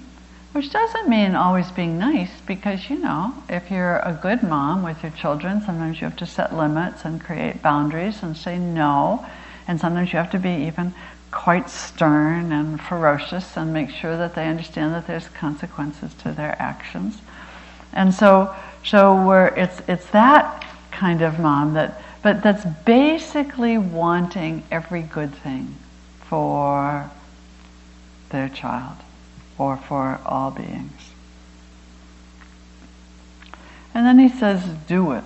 which 0.52 0.72
doesn't 0.72 1.10
mean 1.10 1.36
always 1.36 1.72
being 1.72 1.98
nice, 1.98 2.32
because 2.46 2.90
you 2.90 3.00
know, 3.00 3.34
if 3.50 3.72
you're 3.72 3.98
a 4.00 4.18
good 4.22 4.44
mom 4.44 4.84
with 4.84 5.02
your 5.02 5.12
children, 5.14 5.62
sometimes 5.62 6.00
you 6.00 6.08
have 6.08 6.18
to 6.18 6.26
set 6.26 6.56
limits 6.56 7.06
and 7.06 7.24
create 7.24 7.62
boundaries 7.62 8.22
and 8.22 8.38
say 8.38 8.58
no. 8.58 9.26
And 9.68 9.80
sometimes 9.80 10.12
you 10.12 10.20
have 10.20 10.32
to 10.32 10.40
be 10.40 10.68
even 10.68 10.94
quite 11.32 11.70
stern 11.70 12.52
and 12.52 12.80
ferocious 12.80 13.58
and 13.58 13.74
make 13.74 13.90
sure 13.90 14.18
that 14.18 14.36
they 14.36 14.48
understand 14.48 14.94
that 14.94 15.08
there's 15.08 15.28
consequences 15.30 16.14
to 16.16 16.32
their 16.32 16.56
actions. 16.62 17.22
And 17.94 18.14
so, 18.14 18.54
so 18.84 19.26
we're, 19.26 19.48
it's, 19.48 19.82
it's 19.88 20.06
that 20.08 20.66
kind 20.92 21.22
of 21.22 21.40
mom 21.40 21.74
that, 21.74 22.02
but 22.22 22.44
that's 22.44 22.66
basically 22.86 23.78
wanting 23.78 24.64
every 24.72 25.02
good 25.02 25.34
thing 25.34 25.76
for 26.34 27.12
their 28.32 28.50
child 28.50 28.98
or 29.60 29.78
for 29.78 30.20
all 30.26 30.50
beings. 30.50 31.12
And 33.94 34.04
then 34.04 34.18
he 34.18 34.30
says, 34.30 34.64
do 34.88 35.12
it. 35.12 35.24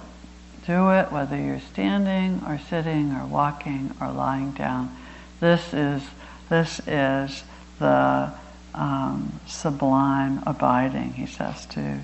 Do 0.65 0.89
it 0.89 1.09
whether 1.09 1.37
you're 1.37 1.61
standing 1.61 2.41
or 2.45 2.59
sitting 2.59 3.13
or 3.13 3.25
walking 3.25 3.95
or 4.01 4.11
lying 4.11 4.51
down. 4.51 4.93
This 5.39 5.73
is, 5.73 6.03
this 6.49 6.81
is 6.85 7.45
the 7.79 8.33
um, 8.75 9.39
sublime 9.47 10.43
abiding, 10.45 11.13
he 11.13 11.25
says 11.25 11.65
too. 11.67 11.99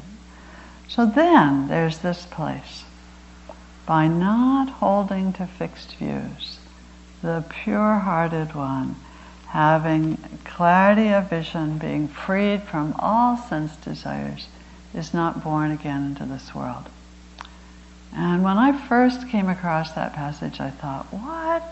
So 0.88 1.06
then 1.06 1.68
there's 1.68 1.98
this 1.98 2.26
place. 2.26 2.86
By 3.86 4.08
not 4.08 4.70
holding 4.70 5.34
to 5.34 5.46
fixed 5.46 5.96
views, 5.96 6.60
the 7.24 7.44
pure 7.50 7.96
hearted 7.96 8.54
one 8.54 8.96
having 9.48 10.18
clarity 10.44 11.10
of 11.10 11.30
vision, 11.30 11.78
being 11.78 12.08
freed 12.08 12.62
from 12.64 12.94
all 13.00 13.38
sense 13.38 13.76
desires, 13.78 14.48
is 14.94 15.14
not 15.14 15.44
born 15.44 15.72
again 15.72 16.06
into 16.08 16.26
this 16.26 16.54
world. 16.54 16.90
And 18.16 18.44
when 18.44 18.58
I 18.58 18.78
first 18.88 19.30
came 19.30 19.48
across 19.48 19.92
that 19.94 20.14
passage, 20.14 20.60
I 20.60 20.70
thought, 20.70 21.06
what? 21.12 21.64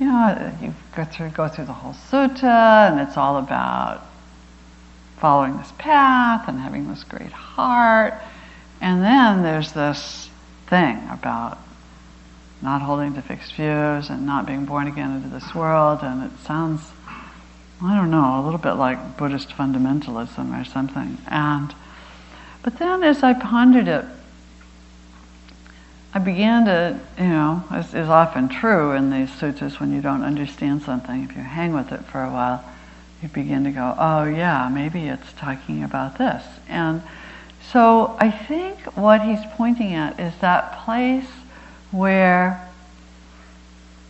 You 0.00 0.06
know, 0.06 0.52
you 0.60 0.74
go 0.96 1.04
through, 1.04 1.30
go 1.30 1.48
through 1.48 1.66
the 1.66 1.72
whole 1.72 1.92
sutta, 1.92 2.90
and 2.90 3.00
it's 3.00 3.16
all 3.16 3.36
about 3.36 4.04
following 5.18 5.56
this 5.56 5.72
path 5.78 6.48
and 6.48 6.58
having 6.58 6.88
this 6.88 7.04
great 7.04 7.32
heart. 7.32 8.14
And 8.80 9.02
then 9.02 9.42
there's 9.42 9.72
this 9.72 10.28
thing 10.66 11.06
about 11.10 11.58
not 12.64 12.82
holding 12.82 13.14
to 13.14 13.22
fixed 13.22 13.52
views 13.54 14.10
and 14.10 14.26
not 14.26 14.46
being 14.46 14.64
born 14.64 14.88
again 14.88 15.14
into 15.14 15.28
this 15.28 15.54
world, 15.54 16.00
and 16.02 16.24
it 16.24 16.38
sounds 16.44 16.80
I 17.82 17.94
don't 17.96 18.10
know, 18.10 18.40
a 18.40 18.42
little 18.42 18.58
bit 18.58 18.74
like 18.74 19.18
Buddhist 19.18 19.50
fundamentalism 19.50 20.58
or 20.58 20.64
something. 20.64 21.18
And 21.26 21.74
but 22.62 22.78
then 22.78 23.02
as 23.02 23.22
I 23.22 23.34
pondered 23.34 23.88
it, 23.88 24.06
I 26.14 26.18
began 26.18 26.64
to, 26.64 26.98
you 27.18 27.28
know, 27.28 27.64
as 27.70 27.92
is 27.92 28.08
often 28.08 28.48
true 28.48 28.92
in 28.92 29.10
these 29.10 29.30
sutras 29.34 29.80
when 29.80 29.92
you 29.92 30.00
don't 30.00 30.22
understand 30.22 30.82
something, 30.82 31.24
if 31.24 31.36
you 31.36 31.42
hang 31.42 31.74
with 31.74 31.92
it 31.92 32.04
for 32.04 32.22
a 32.22 32.30
while, 32.30 32.64
you 33.20 33.28
begin 33.28 33.64
to 33.64 33.70
go, 33.70 33.94
oh 33.98 34.24
yeah, 34.24 34.70
maybe 34.72 35.08
it's 35.08 35.32
talking 35.34 35.82
about 35.82 36.16
this. 36.16 36.42
And 36.68 37.02
so 37.70 38.16
I 38.18 38.30
think 38.30 38.78
what 38.96 39.22
he's 39.22 39.44
pointing 39.56 39.92
at 39.92 40.18
is 40.18 40.32
that 40.40 40.84
place 40.84 41.28
where 41.94 42.68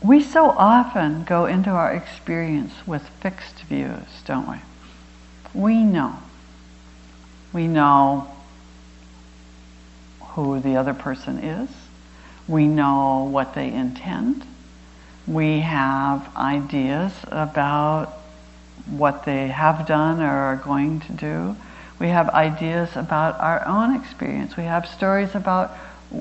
we 0.03 0.23
so 0.23 0.51
often 0.51 1.25
go 1.25 1.47
into 1.47 1.71
our 1.71 1.93
experience 1.93 2.73
with 2.87 3.07
fixed 3.21 3.61
views, 3.63 4.23
don't 4.25 4.49
we? 4.49 4.57
We 5.55 5.83
know. 5.83 6.17
We 7.53 7.69
know 7.69 8.29
who 10.21 10.61
the 10.61 10.77
other 10.77 10.95
person 10.95 11.39
is. 11.39 11.71
We 12.49 12.67
know 12.67 13.29
what 13.31 13.55
they 13.55 13.73
intend. 13.73 14.45
We 15.27 15.61
have 15.61 16.35
ideas 16.37 17.13
about 17.29 18.13
what 18.87 19.25
they 19.25 19.49
have 19.49 19.87
done 19.87 20.21
or 20.21 20.29
are 20.29 20.57
going 20.57 21.01
to 21.01 21.13
do. 21.13 21.57
We 21.99 22.09
have 22.09 22.29
ideas 22.31 22.97
about 22.97 23.39
our 23.41 23.67
own 23.67 23.95
experience. 23.95 24.57
We 24.57 24.65
have 24.65 24.87
stories 24.87 25.35
about 25.35 25.71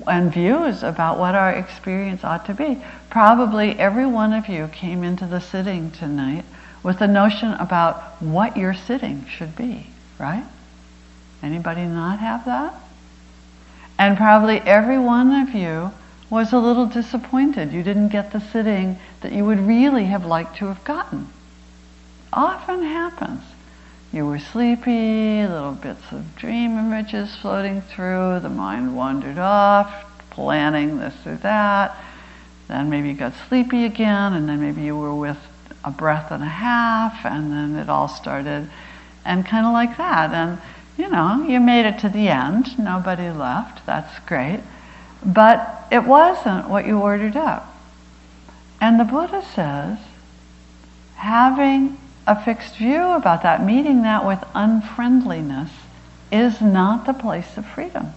and 0.07 0.33
views 0.33 0.83
about 0.83 1.19
what 1.19 1.35
our 1.35 1.51
experience 1.51 2.23
ought 2.23 2.45
to 2.45 2.53
be. 2.53 2.81
Probably 3.09 3.77
every 3.79 4.05
one 4.05 4.33
of 4.33 4.47
you 4.47 4.67
came 4.69 5.03
into 5.03 5.25
the 5.25 5.39
sitting 5.39 5.91
tonight 5.91 6.45
with 6.83 7.01
a 7.01 7.07
notion 7.07 7.53
about 7.53 8.21
what 8.21 8.57
your 8.57 8.73
sitting 8.73 9.25
should 9.25 9.55
be, 9.55 9.87
right? 10.19 10.45
Anybody 11.41 11.85
not 11.85 12.19
have 12.19 12.45
that? 12.45 12.75
And 13.97 14.17
probably 14.17 14.59
every 14.59 14.99
one 14.99 15.31
of 15.31 15.53
you 15.53 15.91
was 16.29 16.51
a 16.51 16.57
little 16.57 16.87
disappointed. 16.87 17.71
You 17.71 17.83
didn't 17.83 18.09
get 18.09 18.31
the 18.31 18.39
sitting 18.39 18.97
that 19.21 19.31
you 19.31 19.45
would 19.45 19.59
really 19.59 20.05
have 20.05 20.25
liked 20.25 20.57
to 20.57 20.65
have 20.65 20.83
gotten. 20.83 21.29
Often 22.33 22.83
happens. 22.83 23.43
You 24.13 24.27
were 24.27 24.37
sleepy, 24.37 25.41
little 25.47 25.71
bits 25.71 26.11
of 26.11 26.35
dream 26.35 26.77
images 26.77 27.35
floating 27.35 27.81
through, 27.81 28.41
the 28.41 28.49
mind 28.49 28.95
wandered 28.95 29.39
off, 29.39 30.05
planning 30.29 30.99
this 30.99 31.15
or 31.25 31.35
that. 31.37 31.97
Then 32.67 32.91
maybe 32.91 33.09
you 33.09 33.15
got 33.15 33.33
sleepy 33.49 33.85
again, 33.85 34.33
and 34.33 34.47
then 34.47 34.61
maybe 34.61 34.83
you 34.83 34.95
were 34.95 35.15
with 35.15 35.39
a 35.83 35.89
breath 35.89 36.31
and 36.31 36.43
a 36.43 36.47
half, 36.47 37.25
and 37.25 37.51
then 37.51 37.75
it 37.75 37.89
all 37.89 38.07
started, 38.07 38.69
and 39.25 39.47
kind 39.47 39.65
of 39.65 39.73
like 39.73 39.97
that. 39.97 40.31
And 40.31 40.61
you 40.95 41.09
know, 41.09 41.43
you 41.47 41.59
made 41.59 41.87
it 41.87 41.97
to 42.01 42.09
the 42.09 42.29
end, 42.29 42.77
nobody 42.77 43.31
left, 43.31 43.83
that's 43.87 44.19
great. 44.27 44.59
But 45.25 45.87
it 45.91 46.03
wasn't 46.03 46.69
what 46.69 46.85
you 46.85 46.99
ordered 46.99 47.35
up. 47.35 47.75
And 48.79 48.99
the 48.99 49.05
Buddha 49.05 49.43
says, 49.55 49.97
having 51.15 51.97
a 52.25 52.41
fixed 52.41 52.77
view 52.77 53.01
about 53.11 53.43
that, 53.43 53.63
meeting 53.63 54.01
that 54.03 54.25
with 54.25 54.43
unfriendliness, 54.55 55.71
is 56.31 56.61
not 56.61 57.05
the 57.05 57.13
place 57.13 57.57
of 57.57 57.65
freedom. 57.65 58.13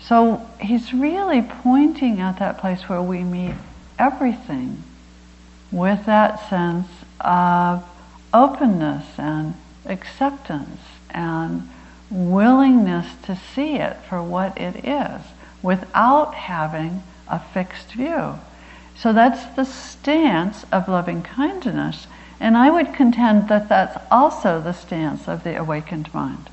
So 0.00 0.46
he's 0.60 0.92
really 0.92 1.42
pointing 1.42 2.20
at 2.20 2.38
that 2.38 2.58
place 2.58 2.88
where 2.88 3.02
we 3.02 3.22
meet 3.22 3.54
everything 3.98 4.82
with 5.70 6.06
that 6.06 6.48
sense 6.48 6.88
of 7.20 7.84
openness 8.32 9.04
and 9.18 9.54
acceptance 9.86 10.80
and 11.10 11.68
willingness 12.10 13.06
to 13.24 13.36
see 13.36 13.76
it 13.76 13.96
for 14.08 14.22
what 14.22 14.58
it 14.58 14.84
is 14.84 15.22
without 15.62 16.34
having 16.34 17.02
a 17.28 17.38
fixed 17.38 17.92
view. 17.92 18.38
So 19.00 19.14
that's 19.14 19.46
the 19.56 19.64
stance 19.64 20.66
of 20.70 20.86
loving 20.86 21.22
kindness. 21.22 22.06
And 22.38 22.54
I 22.54 22.70
would 22.70 22.92
contend 22.92 23.48
that 23.48 23.68
that's 23.68 23.96
also 24.10 24.60
the 24.60 24.74
stance 24.74 25.26
of 25.26 25.42
the 25.42 25.56
awakened 25.56 26.12
mind. 26.12 26.50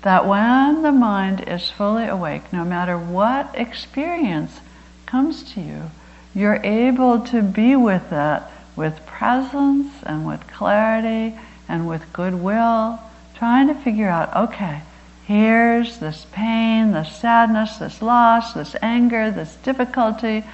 That 0.00 0.26
when 0.26 0.80
the 0.80 0.92
mind 0.92 1.46
is 1.46 1.68
fully 1.70 2.06
awake, 2.06 2.52
no 2.52 2.64
matter 2.64 2.96
what 2.96 3.54
experience 3.54 4.60
comes 5.04 5.42
to 5.52 5.60
you, 5.60 5.90
you're 6.34 6.60
able 6.64 7.20
to 7.26 7.42
be 7.42 7.76
with 7.76 8.12
it 8.12 8.42
with 8.74 9.04
presence 9.04 9.92
and 10.04 10.26
with 10.26 10.46
clarity 10.46 11.36
and 11.68 11.86
with 11.86 12.12
goodwill 12.12 12.98
trying 13.34 13.66
to 13.66 13.74
figure 13.74 14.08
out 14.08 14.34
okay, 14.34 14.80
here's 15.26 15.98
this 15.98 16.26
pain, 16.32 16.92
this 16.92 17.14
sadness, 17.16 17.76
this 17.76 18.00
loss, 18.00 18.54
this 18.54 18.74
anger, 18.80 19.30
this 19.30 19.54
difficulty, 19.56 20.44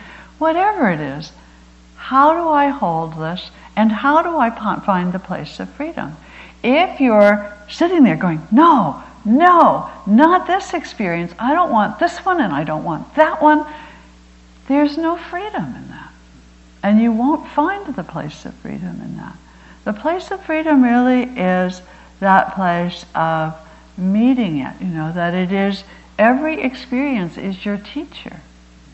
whatever 0.44 0.90
it 0.90 1.00
is. 1.00 1.32
How 1.96 2.34
do 2.34 2.50
I 2.50 2.68
hold 2.68 3.14
this? 3.18 3.50
And 3.76 3.90
how 3.90 4.22
do 4.22 4.36
I 4.36 4.50
find 4.80 5.10
the 5.10 5.18
place 5.18 5.58
of 5.58 5.70
freedom? 5.70 6.18
If 6.62 7.00
you're 7.00 7.50
sitting 7.70 8.04
there 8.04 8.16
going, 8.16 8.46
no, 8.52 9.02
no, 9.24 9.90
not 10.06 10.46
this 10.46 10.74
experience, 10.74 11.32
I 11.38 11.54
don't 11.54 11.72
want 11.72 11.98
this 11.98 12.18
one 12.18 12.42
and 12.42 12.52
I 12.52 12.62
don't 12.62 12.84
want 12.84 13.14
that 13.14 13.40
one, 13.40 13.64
there's 14.68 14.98
no 14.98 15.16
freedom 15.16 15.64
in 15.64 15.88
that. 15.88 16.12
And 16.82 17.00
you 17.00 17.10
won't 17.10 17.48
find 17.48 17.96
the 17.96 18.04
place 18.04 18.44
of 18.44 18.52
freedom 18.56 19.00
in 19.02 19.16
that. 19.16 19.38
The 19.84 19.94
place 19.94 20.30
of 20.30 20.44
freedom 20.44 20.84
really 20.84 21.22
is 21.40 21.80
that 22.20 22.54
place 22.54 23.06
of 23.14 23.56
meeting 23.96 24.58
it, 24.58 24.74
you 24.78 24.88
know, 24.88 25.10
that 25.12 25.32
it 25.32 25.52
is 25.52 25.84
every 26.18 26.60
experience 26.60 27.38
is 27.38 27.64
your 27.64 27.78
teacher. 27.78 28.40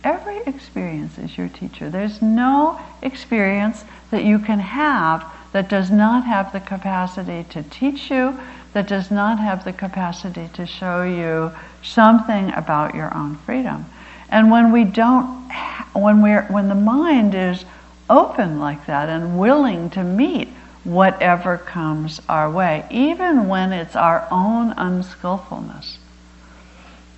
Every 0.02 0.38
experience 0.46 1.18
is 1.18 1.36
your 1.36 1.48
teacher. 1.48 1.90
There's 1.90 2.22
no 2.22 2.80
experience 3.02 3.84
that 4.10 4.24
you 4.24 4.38
can 4.38 4.58
have 4.58 5.24
that 5.52 5.68
does 5.68 5.90
not 5.90 6.24
have 6.24 6.52
the 6.52 6.60
capacity 6.60 7.44
to 7.50 7.62
teach 7.64 8.10
you, 8.10 8.38
that 8.72 8.86
does 8.86 9.10
not 9.10 9.38
have 9.38 9.64
the 9.64 9.72
capacity 9.72 10.48
to 10.54 10.66
show 10.66 11.02
you 11.02 11.50
something 11.82 12.52
about 12.52 12.94
your 12.94 13.14
own 13.14 13.36
freedom. 13.36 13.84
And 14.30 14.50
when 14.50 14.72
we 14.72 14.84
don't, 14.84 15.50
when 15.92 16.22
we're, 16.22 16.42
when 16.44 16.68
the 16.68 16.74
mind 16.74 17.34
is 17.34 17.64
open 18.08 18.58
like 18.58 18.86
that 18.86 19.08
and 19.08 19.38
willing 19.38 19.90
to 19.90 20.04
meet 20.04 20.48
whatever 20.84 21.58
comes 21.58 22.20
our 22.28 22.50
way, 22.50 22.86
even 22.90 23.48
when 23.48 23.72
it's 23.72 23.96
our 23.96 24.26
own 24.30 24.72
unskillfulness, 24.76 25.98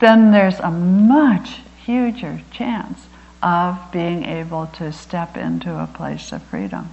then 0.01 0.33
there's 0.33 0.59
a 0.59 0.71
much 0.71 1.61
huger 1.85 2.43
chance 2.51 3.07
of 3.43 3.79
being 3.93 4.25
able 4.25 4.67
to 4.67 4.93
step 4.93 5.37
into 5.37 5.79
a 5.79 5.87
place 5.87 6.33
of 6.33 6.43
freedom. 6.45 6.91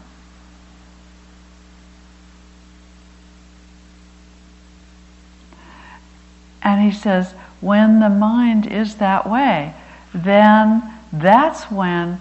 And 6.62 6.84
he 6.84 6.91
says, 6.91 7.34
when 7.62 7.99
the 7.99 8.10
mind 8.10 8.67
is 8.67 8.95
that 8.95 9.30
way, 9.30 9.73
then 10.13 10.93
that's 11.12 11.71
when 11.71 12.19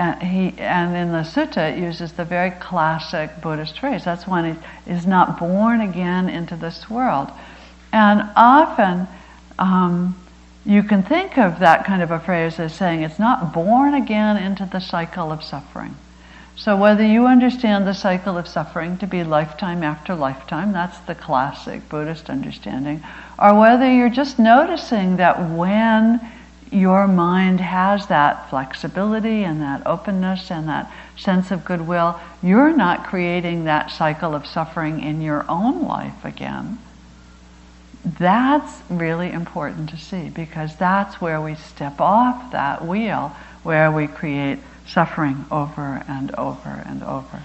and 0.00 0.22
he 0.22 0.58
and 0.58 0.96
in 0.96 1.12
the 1.12 1.18
sutta 1.18 1.72
it 1.72 1.78
uses 1.78 2.12
the 2.12 2.24
very 2.24 2.50
classic 2.52 3.42
Buddhist 3.42 3.78
phrase. 3.78 4.02
That's 4.02 4.26
when 4.26 4.46
it 4.46 4.58
is 4.86 5.06
not 5.06 5.38
born 5.38 5.82
again 5.82 6.30
into 6.30 6.56
this 6.56 6.88
world, 6.88 7.30
and 7.92 8.22
often 8.34 9.06
um, 9.58 10.19
you 10.64 10.82
can 10.82 11.02
think 11.02 11.38
of 11.38 11.60
that 11.60 11.84
kind 11.84 12.02
of 12.02 12.10
a 12.10 12.20
phrase 12.20 12.58
as 12.58 12.74
saying 12.74 13.02
it's 13.02 13.18
not 13.18 13.52
born 13.52 13.94
again 13.94 14.36
into 14.36 14.66
the 14.66 14.80
cycle 14.80 15.32
of 15.32 15.42
suffering. 15.42 15.96
So 16.56 16.76
whether 16.76 17.04
you 17.04 17.26
understand 17.26 17.86
the 17.86 17.94
cycle 17.94 18.36
of 18.36 18.46
suffering 18.46 18.98
to 18.98 19.06
be 19.06 19.24
lifetime 19.24 19.82
after 19.82 20.14
lifetime, 20.14 20.72
that's 20.72 20.98
the 21.00 21.14
classic 21.14 21.88
Buddhist 21.88 22.28
understanding, 22.28 23.02
or 23.38 23.58
whether 23.58 23.90
you're 23.90 24.10
just 24.10 24.38
noticing 24.38 25.16
that 25.16 25.50
when 25.50 26.20
your 26.70 27.08
mind 27.08 27.60
has 27.60 28.06
that 28.08 28.50
flexibility 28.50 29.42
and 29.42 29.62
that 29.62 29.86
openness 29.86 30.50
and 30.50 30.68
that 30.68 30.92
sense 31.16 31.50
of 31.50 31.64
goodwill, 31.64 32.20
you're 32.42 32.76
not 32.76 33.06
creating 33.06 33.64
that 33.64 33.90
cycle 33.90 34.34
of 34.34 34.46
suffering 34.46 35.00
in 35.00 35.22
your 35.22 35.44
own 35.48 35.82
life 35.82 36.24
again. 36.24 36.78
That's 38.04 38.82
really 38.88 39.30
important 39.30 39.90
to 39.90 39.96
see 39.96 40.30
because 40.30 40.76
that's 40.76 41.20
where 41.20 41.40
we 41.40 41.54
step 41.54 42.00
off 42.00 42.52
that 42.52 42.86
wheel 42.86 43.36
where 43.62 43.92
we 43.92 44.06
create 44.06 44.58
suffering 44.86 45.44
over 45.50 46.02
and 46.08 46.34
over 46.34 46.82
and 46.86 47.02
over. 47.02 47.42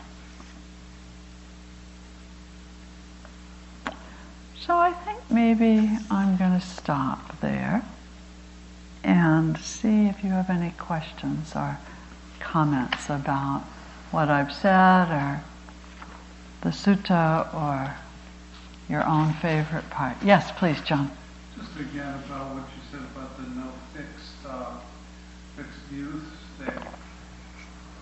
So 4.59 4.75
I 4.75 4.93
think 4.93 5.19
maybe 5.29 5.89
I'm 6.09 6.37
going 6.37 6.59
to 6.59 6.65
stop 6.65 7.39
there 7.39 7.83
and 9.03 9.59
see 9.59 10.07
if 10.07 10.23
you 10.23 10.31
have 10.31 10.49
any 10.49 10.71
questions 10.71 11.55
or 11.55 11.77
comments 12.39 13.09
about 13.09 13.61
what 14.09 14.29
I've 14.29 14.51
said 14.51 15.11
or 15.11 15.43
the 16.61 16.69
sutta 16.69 17.53
or 17.53 17.95
your 18.89 19.05
own 19.05 19.33
favorite 19.33 19.89
part. 19.89 20.15
Yes, 20.23 20.51
please, 20.51 20.79
John. 20.81 21.11
Just 21.57 21.75
again 21.79 22.13
about 22.25 22.55
what 22.55 22.65
you 22.75 22.81
said 22.91 23.01
about 23.15 23.35
the 23.37 23.43
no 23.55 23.71
fixed, 23.93 24.45
uh, 24.47 24.77
fixed 25.55 25.79
views 25.89 26.23
thing. 26.59 26.83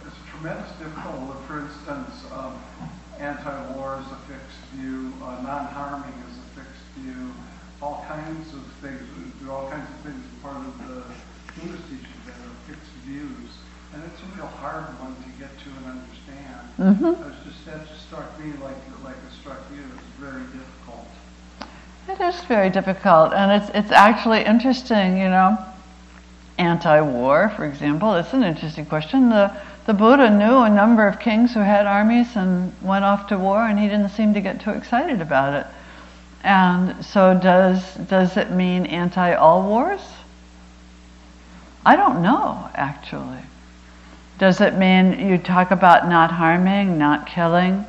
It's 0.06 0.16
a 0.16 0.30
tremendous 0.32 0.72
difficulty. 0.80 1.40
For 1.48 1.60
instance, 1.62 2.26
um, 2.34 2.60
anti-war 3.20 4.02
is 4.02 4.12
a 4.12 4.20
fixed 4.28 4.60
view, 4.74 5.14
uh, 5.22 5.42
non-harming 5.42 6.14
is 6.28 6.38
a 6.38 6.60
fixed 6.60 6.84
view, 6.98 7.32
all 7.82 8.04
kinds 8.08 8.54
of 8.54 8.66
things, 8.82 9.02
do 9.40 9.52
all 9.52 9.70
kinds 9.70 9.88
of 9.90 9.98
things 10.04 10.24
part 10.42 10.58
of 10.58 10.78
the 10.88 11.04
Buddhist 11.56 11.84
teachings 11.90 12.24
that 12.26 12.36
are 12.36 12.58
fixed 12.68 12.92
views. 13.06 13.52
And 13.94 14.04
it's 14.04 14.22
a 14.22 14.38
real 14.38 14.48
hard 14.48 14.86
one 15.00 15.16
to 15.16 15.30
get 15.40 15.50
to 15.60 15.70
and 15.70 15.86
understand. 16.00 16.64
Mm-hmm. 16.80 17.50
just, 17.50 17.66
that 17.66 17.88
just 17.88 18.08
struck 18.08 18.40
me 18.40 18.52
like, 18.54 18.76
like 19.04 19.16
it 19.16 19.34
struck 19.40 19.62
you. 19.72 19.82
It's 19.82 20.20
very 20.20 20.44
difficult. 20.44 21.08
It 22.10 22.20
is 22.22 22.44
very 22.46 22.70
difficult, 22.70 23.34
and 23.34 23.52
it's 23.52 23.72
it's 23.74 23.92
actually 23.92 24.44
interesting, 24.44 25.18
you 25.18 25.30
know. 25.30 25.58
Anti-war, 26.58 27.52
for 27.56 27.66
example, 27.66 28.14
it's 28.16 28.34
an 28.34 28.44
interesting 28.44 28.86
question. 28.86 29.30
The 29.30 29.56
the 29.86 29.94
Buddha 29.94 30.30
knew 30.30 30.60
a 30.60 30.70
number 30.70 31.08
of 31.08 31.20
kings 31.20 31.54
who 31.54 31.60
had 31.60 31.86
armies 31.86 32.36
and 32.36 32.74
went 32.82 33.06
off 33.06 33.28
to 33.28 33.38
war, 33.38 33.66
and 33.66 33.80
he 33.80 33.88
didn't 33.88 34.10
seem 34.10 34.34
to 34.34 34.42
get 34.42 34.62
too 34.62 34.72
excited 34.72 35.22
about 35.22 35.54
it. 35.54 35.68
And 36.44 37.06
so, 37.06 37.38
does 37.38 37.96
does 37.96 38.38
it 38.38 38.52
mean 38.52 38.86
anti-all 38.86 39.64
wars? 39.64 40.02
I 41.86 41.96
don't 41.96 42.22
know, 42.22 42.70
actually. 42.76 43.44
Does 44.40 44.62
it 44.62 44.76
mean 44.76 45.28
you 45.28 45.38
talk 45.38 45.72
about 45.72 46.08
not 46.08 46.32
harming, 46.32 46.98
not 46.98 47.28
killing? 47.28 47.86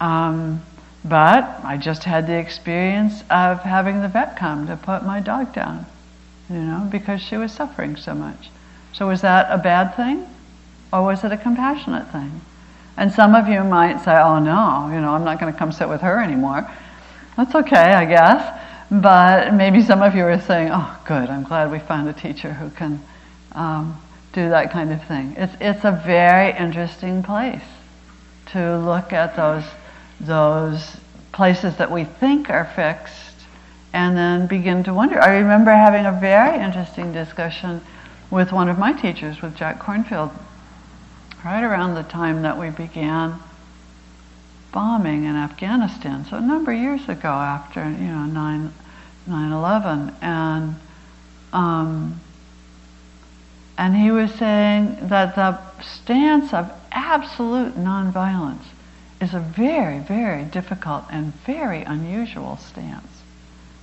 Um, 0.00 0.62
but 1.04 1.60
I 1.64 1.76
just 1.76 2.04
had 2.04 2.26
the 2.26 2.38
experience 2.38 3.22
of 3.30 3.60
having 3.60 4.00
the 4.00 4.08
vet 4.08 4.36
come 4.36 4.66
to 4.68 4.76
put 4.76 5.04
my 5.04 5.20
dog 5.20 5.52
down, 5.52 5.84
you 6.48 6.60
know, 6.60 6.88
because 6.90 7.20
she 7.20 7.36
was 7.36 7.52
suffering 7.52 7.96
so 7.96 8.14
much. 8.14 8.50
So 8.92 9.08
was 9.08 9.20
that 9.22 9.48
a 9.50 9.58
bad 9.58 9.94
thing? 9.96 10.26
Or 10.92 11.02
was 11.02 11.24
it 11.24 11.32
a 11.32 11.36
compassionate 11.36 12.10
thing? 12.12 12.40
And 12.96 13.12
some 13.12 13.34
of 13.34 13.48
you 13.48 13.64
might 13.64 14.02
say, 14.04 14.16
oh 14.16 14.38
no, 14.38 14.88
you 14.94 15.00
know, 15.00 15.10
I'm 15.14 15.24
not 15.24 15.40
going 15.40 15.52
to 15.52 15.58
come 15.58 15.72
sit 15.72 15.88
with 15.88 16.00
her 16.00 16.22
anymore. 16.22 16.70
That's 17.36 17.54
okay, 17.54 17.92
I 17.92 18.04
guess. 18.04 18.60
But 18.90 19.54
maybe 19.54 19.82
some 19.82 20.02
of 20.02 20.14
you 20.14 20.24
are 20.24 20.40
saying, 20.40 20.70
oh, 20.72 20.96
good, 21.04 21.28
I'm 21.28 21.42
glad 21.42 21.72
we 21.72 21.80
found 21.80 22.08
a 22.08 22.12
teacher 22.12 22.52
who 22.52 22.70
can 22.70 23.02
um, 23.52 24.00
do 24.34 24.50
that 24.50 24.72
kind 24.72 24.92
of 24.92 25.02
thing. 25.04 25.34
It's, 25.38 25.54
it's 25.60 25.84
a 25.84 26.02
very 26.04 26.56
interesting 26.58 27.22
place 27.22 27.62
to 28.46 28.78
look 28.78 29.12
at 29.12 29.36
those, 29.36 29.64
those 30.20 30.96
places 31.32 31.76
that 31.76 31.90
we 31.90 32.04
think 32.04 32.50
are 32.50 32.64
fixed 32.64 33.14
and 33.92 34.16
then 34.16 34.46
begin 34.46 34.82
to 34.84 34.92
wonder. 34.92 35.20
I 35.22 35.38
remember 35.38 35.70
having 35.70 36.04
a 36.04 36.12
very 36.12 36.58
interesting 36.58 37.12
discussion 37.12 37.80
with 38.30 38.52
one 38.52 38.68
of 38.68 38.76
my 38.78 38.92
teachers, 38.92 39.40
with 39.40 39.56
Jack 39.56 39.78
Kornfield, 39.78 40.32
right 41.44 41.62
around 41.62 41.94
the 41.94 42.02
time 42.02 42.42
that 42.42 42.58
we 42.58 42.70
began 42.70 43.38
bombing 44.72 45.24
in 45.24 45.36
Afghanistan. 45.36 46.24
So 46.28 46.36
a 46.36 46.40
number 46.40 46.72
of 46.72 46.78
years 46.78 47.08
ago 47.08 47.28
after, 47.28 47.84
you 47.84 48.08
know, 48.08 48.24
9, 48.24 48.72
9-11. 49.28 50.14
And 50.20 50.74
um, 51.52 52.20
and 53.76 53.96
he 53.96 54.10
was 54.10 54.32
saying 54.32 54.96
that 55.08 55.34
the 55.34 55.58
stance 55.82 56.52
of 56.54 56.70
absolute 56.92 57.74
nonviolence 57.76 58.64
is 59.20 59.34
a 59.34 59.40
very, 59.40 59.98
very 59.98 60.44
difficult 60.44 61.04
and 61.10 61.32
very 61.44 61.82
unusual 61.82 62.56
stance. 62.56 63.22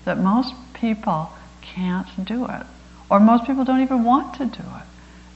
That 0.06 0.18
most 0.18 0.54
people 0.74 1.32
can't 1.62 2.26
do 2.26 2.46
it, 2.46 2.66
or 3.10 3.20
most 3.20 3.46
people 3.46 3.66
don't 3.66 3.82
even 3.82 4.04
want 4.04 4.36
to 4.36 4.46
do 4.46 4.64
it. 4.64 4.86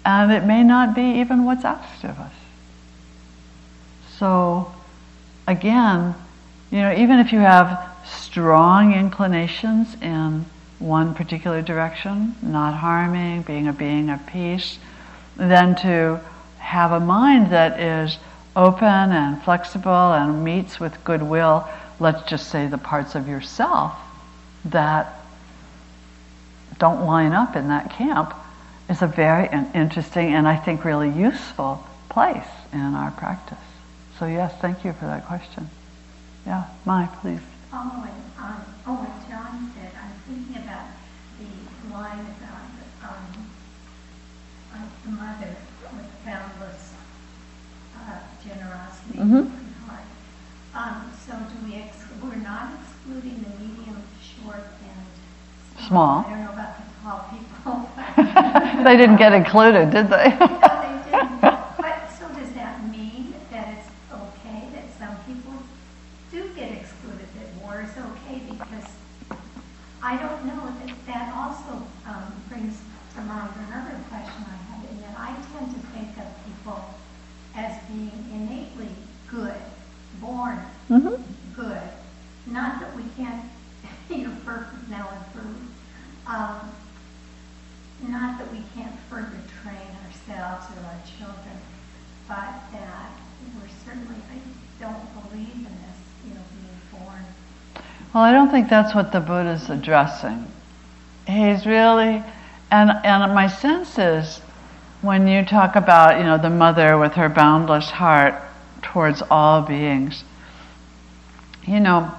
And 0.06 0.32
it 0.32 0.46
may 0.46 0.64
not 0.64 0.96
be 0.96 1.20
even 1.20 1.46
what's 1.46 1.66
asked 1.66 2.04
of 2.04 2.20
us. 2.20 2.34
So, 4.18 4.74
again, 5.48 6.16
you 6.72 6.80
know, 6.80 6.94
even 6.94 7.20
if 7.20 7.34
you 7.34 7.40
have 7.40 7.90
strong 8.06 8.94
inclinations 8.94 9.96
in 10.02 10.46
one 10.80 11.14
particular 11.16 11.62
direction, 11.62 12.36
not 12.42 12.74
harming, 12.74 13.44
being 13.44 13.68
a 13.68 13.74
being 13.74 14.10
of 14.10 14.26
peace, 14.28 14.78
then 15.38 15.76
to 15.76 16.20
have 16.60 16.92
a 16.92 17.00
mind 17.00 17.52
that 17.52 17.80
is 17.80 18.18
open 18.56 18.84
and 18.84 19.42
flexible 19.44 20.14
and 20.14 20.44
meets 20.44 20.80
with 20.80 21.04
goodwill, 21.04 21.68
let's 22.00 22.28
just 22.30 22.50
say 22.50 22.68
the 22.68 22.78
parts 22.78 23.16
of 23.16 23.28
yourself 23.28 23.94
that 24.66 25.14
don't 26.80 27.06
line 27.06 27.32
up 27.32 27.56
in 27.56 27.68
that 27.70 27.92
camp, 27.92 28.34
is 28.90 29.02
a 29.02 29.08
very 29.08 29.48
interesting 29.74 30.34
and 30.34 30.48
I 30.48 30.56
think 30.56 30.86
really 30.86 31.10
useful 31.10 31.84
place 32.10 32.48
in 32.72 32.80
our 32.80 33.12
practice. 33.12 33.58
So, 34.20 34.26
yes, 34.26 34.54
thank 34.62 34.86
you 34.86 34.94
for 34.94 35.06
that 35.06 35.26
question. 35.26 35.70
Yeah, 36.46 36.66
Mai, 36.86 37.08
please. 37.22 37.42
And, 37.74 37.92
um, 38.40 38.66
oh, 38.88 39.08
John 39.28 39.72
said, 39.76 39.92
thinking 40.28 40.64
about 40.64 40.88
the 41.40 41.94
line 41.94 42.26
about 42.40 43.10
um, 43.10 43.50
the 45.04 45.12
mother 45.12 45.56
with 45.94 46.26
boundless 46.26 46.94
uh, 47.96 48.20
generosity 48.44 49.20
and 49.20 49.52
heart. 49.86 50.02
Um, 50.74 51.12
so 51.26 51.34
do 51.34 51.68
we? 51.68 51.76
Ex- 51.76 52.06
we're 52.24 52.36
not 52.36 52.72
excluding 52.82 53.44
the 53.44 53.64
medium, 53.64 54.02
short, 54.22 54.64
and 54.82 55.86
small. 55.88 56.26
I 56.26 56.30
don't 56.30 56.46
know 56.46 56.54
about 56.54 56.78
the 56.78 56.84
tall 57.04 57.30
people. 57.32 58.84
they 58.84 58.98
didn't 58.98 59.18
get 59.18 59.34
included, 59.34 59.92
did 59.92 60.10
they? 60.10 60.30
no, 60.40 60.48
they 60.82 61.12
didn't. 61.12 61.42
But 61.42 62.10
so 62.18 62.28
does 62.34 62.52
that 62.54 62.90
mean 62.90 63.36
that 63.52 63.78
it's 63.78 63.90
okay 64.12 64.68
that 64.74 64.86
some 64.98 65.16
people 65.26 65.54
do 66.32 66.50
get 66.56 66.72
excluded? 66.72 67.28
That 67.36 67.64
war 67.64 67.82
is 67.82 67.92
okay 67.92 68.42
because 68.50 68.90
I 70.06 70.18
don't 70.18 70.46
know 70.46 70.72
that 70.86 71.06
that 71.08 71.34
also 71.34 71.82
um, 72.06 72.32
brings 72.48 72.78
to 73.16 73.22
mind 73.22 73.50
another 73.68 73.98
question 74.08 74.46
I 74.46 74.58
have, 74.70 74.92
in 74.92 75.02
that 75.02 75.16
I 75.18 75.34
tend 75.52 75.74
to 75.74 75.80
think 75.98 76.16
of 76.20 76.28
people 76.46 76.80
as 77.56 77.82
being 77.88 78.12
innately 78.32 78.90
good, 79.28 79.58
born 80.22 80.62
mm-hmm. 80.92 81.16
good. 81.60 81.82
Not 82.46 82.82
that 82.82 82.96
we 82.96 83.02
can't, 83.18 83.46
you 84.08 84.28
know, 84.28 84.36
perfect 84.46 84.88
now 84.90 85.10
improve. 85.10 85.58
Um, 86.28 86.72
not 88.08 88.38
that 88.38 88.52
we 88.52 88.62
can't 88.76 89.00
further 89.10 89.42
train 89.64 89.90
ourselves 90.06 90.68
or 90.70 90.86
our 90.86 91.02
children, 91.18 91.58
but 92.28 92.62
that 92.74 93.10
we're 93.58 93.74
certainly, 93.84 94.22
I 94.30 94.38
don't 94.80 95.30
believe 95.32 95.56
in 95.56 95.64
this, 95.64 96.00
you 96.28 96.34
know, 96.36 96.46
being 96.54 97.04
born 97.04 97.26
well, 98.16 98.24
I 98.24 98.32
don't 98.32 98.50
think 98.50 98.70
that's 98.70 98.96
what 98.96 99.12
the 99.12 99.20
Buddha 99.20 99.50
is 99.50 99.70
addressing. 99.70 100.50
He's 101.28 101.66
really, 101.66 102.24
and, 102.72 102.90
and 103.04 103.36
my 103.36 103.48
sense 103.48 104.00
is 104.00 104.40
when 105.02 105.28
you 105.28 105.44
talk 105.44 105.76
about, 105.76 106.18
you 106.18 106.24
know, 106.24 106.38
the 106.38 106.50
mother 106.50 106.98
with 106.98 107.12
her 107.16 107.28
boundless 107.28 107.90
heart 107.90 108.36
towards 108.82 109.22
all 109.30 109.64
beings, 109.64 110.24
you 111.68 111.82
know, 111.82 112.10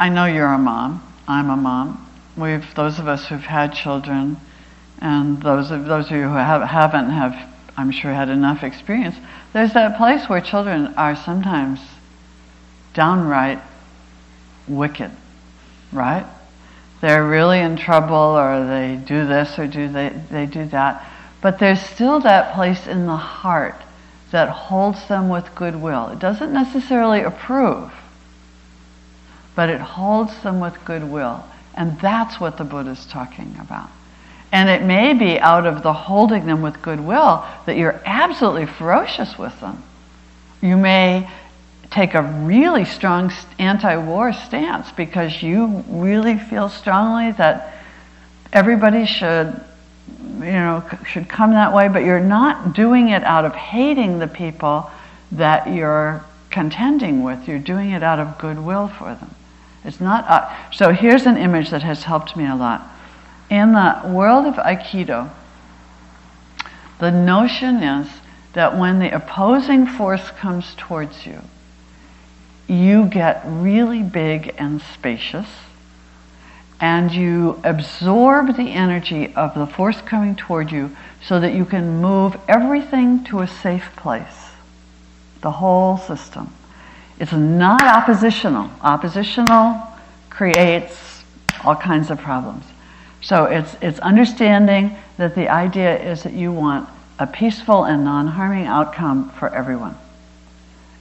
I 0.00 0.08
know 0.08 0.24
you're 0.24 0.52
a 0.52 0.58
mom. 0.58 1.06
I'm 1.28 1.50
a 1.50 1.56
mom. 1.56 2.10
We've 2.36 2.74
those 2.74 2.98
of 2.98 3.06
us 3.06 3.26
who've 3.26 3.40
had 3.40 3.72
children, 3.72 4.38
and 5.00 5.40
those 5.40 5.70
of 5.70 5.84
those 5.84 6.06
of 6.06 6.12
you 6.16 6.22
who 6.22 6.34
have, 6.34 6.62
haven't 6.62 7.10
have, 7.10 7.36
I'm 7.76 7.92
sure, 7.92 8.12
had 8.12 8.28
enough 8.28 8.64
experience. 8.64 9.14
There's 9.52 9.72
that 9.74 9.96
place 9.96 10.28
where 10.28 10.40
children 10.40 10.94
are 10.96 11.14
sometimes 11.14 11.78
downright 12.92 13.60
wicked, 14.70 15.10
right? 15.92 16.26
They're 17.00 17.26
really 17.26 17.60
in 17.60 17.76
trouble 17.76 18.14
or 18.14 18.66
they 18.66 18.96
do 18.96 19.26
this 19.26 19.58
or 19.58 19.66
do 19.66 19.88
they, 19.88 20.10
they 20.30 20.46
do 20.46 20.66
that. 20.66 21.06
But 21.40 21.58
there's 21.58 21.80
still 21.80 22.20
that 22.20 22.54
place 22.54 22.86
in 22.86 23.06
the 23.06 23.16
heart 23.16 23.76
that 24.30 24.48
holds 24.48 25.06
them 25.08 25.28
with 25.28 25.54
goodwill. 25.54 26.08
It 26.08 26.18
doesn't 26.18 26.52
necessarily 26.52 27.22
approve, 27.22 27.90
but 29.54 29.70
it 29.70 29.80
holds 29.80 30.38
them 30.42 30.60
with 30.60 30.84
goodwill. 30.84 31.44
And 31.74 31.98
that's 32.00 32.38
what 32.38 32.58
the 32.58 32.64
Buddha 32.64 32.90
is 32.90 33.06
talking 33.06 33.56
about. 33.60 33.88
And 34.52 34.68
it 34.68 34.82
may 34.82 35.14
be 35.14 35.38
out 35.38 35.66
of 35.66 35.82
the 35.82 35.92
holding 35.92 36.46
them 36.46 36.60
with 36.60 36.82
goodwill 36.82 37.44
that 37.66 37.76
you're 37.76 38.00
absolutely 38.04 38.66
ferocious 38.66 39.38
with 39.38 39.58
them. 39.60 39.82
You 40.60 40.76
may 40.76 41.30
take 41.90 42.14
a 42.14 42.22
really 42.22 42.84
strong 42.84 43.32
anti-war 43.58 44.32
stance 44.32 44.90
because 44.92 45.42
you 45.42 45.84
really 45.88 46.38
feel 46.38 46.68
strongly 46.68 47.32
that 47.32 47.74
everybody 48.52 49.06
should 49.06 49.60
you 50.38 50.52
know 50.52 50.84
should 51.06 51.28
come 51.28 51.52
that 51.52 51.72
way 51.72 51.88
but 51.88 52.04
you're 52.04 52.20
not 52.20 52.74
doing 52.74 53.08
it 53.08 53.22
out 53.24 53.44
of 53.44 53.54
hating 53.54 54.18
the 54.18 54.26
people 54.26 54.90
that 55.32 55.72
you're 55.72 56.24
contending 56.50 57.22
with 57.22 57.46
you're 57.48 57.58
doing 57.58 57.90
it 57.90 58.02
out 58.02 58.18
of 58.18 58.38
goodwill 58.38 58.88
for 58.88 59.14
them 59.14 59.34
It's 59.84 60.00
not. 60.00 60.24
Uh, 60.28 60.54
so 60.72 60.92
here's 60.92 61.26
an 61.26 61.36
image 61.36 61.70
that 61.70 61.82
has 61.82 62.04
helped 62.04 62.36
me 62.36 62.46
a 62.46 62.54
lot. 62.54 62.86
In 63.48 63.72
the 63.72 64.02
world 64.04 64.46
of 64.46 64.54
Aikido, 64.54 65.30
the 66.98 67.10
notion 67.10 67.76
is 67.76 68.08
that 68.52 68.76
when 68.76 68.98
the 68.98 69.14
opposing 69.14 69.86
force 69.86 70.30
comes 70.32 70.74
towards 70.76 71.26
you, 71.26 71.40
you 72.70 73.06
get 73.06 73.42
really 73.44 74.02
big 74.02 74.54
and 74.56 74.80
spacious, 74.80 75.48
and 76.80 77.12
you 77.12 77.60
absorb 77.64 78.56
the 78.56 78.70
energy 78.70 79.34
of 79.34 79.54
the 79.54 79.66
force 79.66 80.00
coming 80.00 80.36
toward 80.36 80.70
you 80.70 80.96
so 81.22 81.40
that 81.40 81.52
you 81.52 81.64
can 81.64 82.00
move 82.00 82.38
everything 82.48 83.24
to 83.24 83.40
a 83.40 83.48
safe 83.48 83.90
place, 83.96 84.52
the 85.42 85.50
whole 85.50 85.98
system. 85.98 86.54
It's 87.18 87.32
not 87.32 87.82
oppositional. 87.82 88.70
Oppositional 88.80 89.82
creates 90.30 91.24
all 91.64 91.76
kinds 91.76 92.10
of 92.10 92.18
problems. 92.18 92.64
So 93.20 93.44
it's, 93.44 93.76
it's 93.82 93.98
understanding 93.98 94.96
that 95.18 95.34
the 95.34 95.50
idea 95.50 95.98
is 95.98 96.22
that 96.22 96.32
you 96.32 96.52
want 96.52 96.88
a 97.18 97.26
peaceful 97.26 97.84
and 97.84 98.04
non 98.04 98.28
harming 98.28 98.66
outcome 98.66 99.28
for 99.30 99.54
everyone. 99.54 99.98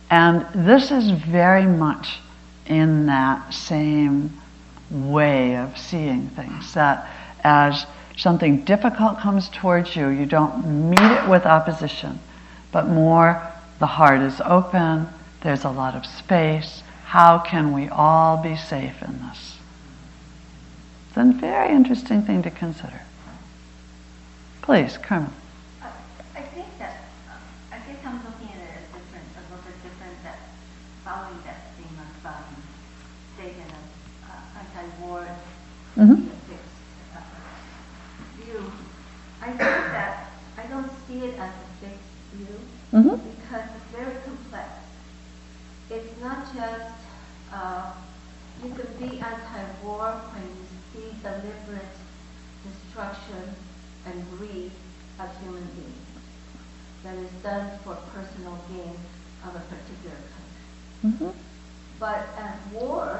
And 0.09 0.45
this 0.53 0.91
is 0.91 1.11
very 1.11 1.65
much 1.65 2.19
in 2.65 3.05
that 3.07 3.53
same 3.53 4.39
way 4.89 5.55
of 5.55 5.77
seeing 5.77 6.29
things 6.29 6.73
that 6.73 7.07
as 7.43 7.85
something 8.17 8.63
difficult 8.65 9.19
comes 9.19 9.49
towards 9.49 9.95
you, 9.95 10.09
you 10.09 10.25
don't 10.25 10.89
meet 10.89 10.99
it 10.99 11.29
with 11.29 11.45
opposition, 11.45 12.19
but 12.71 12.87
more 12.87 13.41
the 13.79 13.85
heart 13.87 14.21
is 14.21 14.41
open, 14.43 15.07
there's 15.41 15.63
a 15.63 15.69
lot 15.69 15.95
of 15.95 16.05
space. 16.05 16.83
How 17.05 17.39
can 17.39 17.73
we 17.73 17.87
all 17.87 18.37
be 18.37 18.57
safe 18.57 19.01
in 19.01 19.19
this? 19.27 19.57
It's 21.07 21.17
a 21.17 21.23
very 21.39 21.69
interesting 21.73 22.21
thing 22.21 22.43
to 22.43 22.51
consider. 22.51 23.01
Please, 24.61 24.97
Carmen. 24.97 25.33
I 26.35 26.41
think 26.41 26.67
that 26.77 27.05
uh, 27.27 27.33
I 27.71 27.77
guess 27.79 27.97
I'm 28.05 28.17
looking 28.23 28.53
at 28.53 28.61
it 28.61 28.75
as 28.77 28.85
different, 28.93 29.25
a 29.33 29.41
little 29.49 29.65
bit 29.65 29.81
different. 29.81 30.13
That 30.23 30.37
following 31.03 31.39
that 31.45 31.73
theme 31.75 31.97
of 31.97 32.25
um, 32.27 32.43
statement 33.33 33.71
of 33.71 34.29
uh, 34.29 34.59
anti-war 34.59 35.27
Mm-hmm. 35.99 36.29
view, 38.41 38.71
I 39.41 39.47
think 39.47 39.59
that 39.59 40.31
I 40.57 40.63
don't 40.67 40.89
see 41.07 41.19
it 41.27 41.37
as 41.37 41.51
a 41.51 41.85
fixed 41.85 41.99
view 42.33 42.55
Mm-hmm. 42.93 43.17
because 43.29 43.69
it's 43.75 43.89
very 43.95 44.15
complex. 44.25 44.69
It's 45.91 46.21
not 46.21 46.51
just 46.55 46.95
uh, 47.53 47.91
you 48.63 48.73
can 48.73 48.87
be 48.97 49.19
anti-war 49.19 50.09
when 50.33 50.43
you 50.43 50.65
see 50.89 51.07
deliberate 51.21 51.95
destruction 52.65 53.53
and 54.07 54.25
greed 54.37 54.71
of 55.19 55.29
human 55.43 55.67
beings 55.75 56.07
that 57.03 57.15
is 57.15 57.29
done 57.43 57.77
for 57.83 57.95
personal 58.13 58.57
gain 58.69 58.97
of 59.45 59.55
a 59.55 59.61
particular 59.69 60.17
country. 60.33 60.65
Mm-hmm. 61.05 61.37
But 61.99 62.27
at 62.39 62.57
war, 62.73 63.19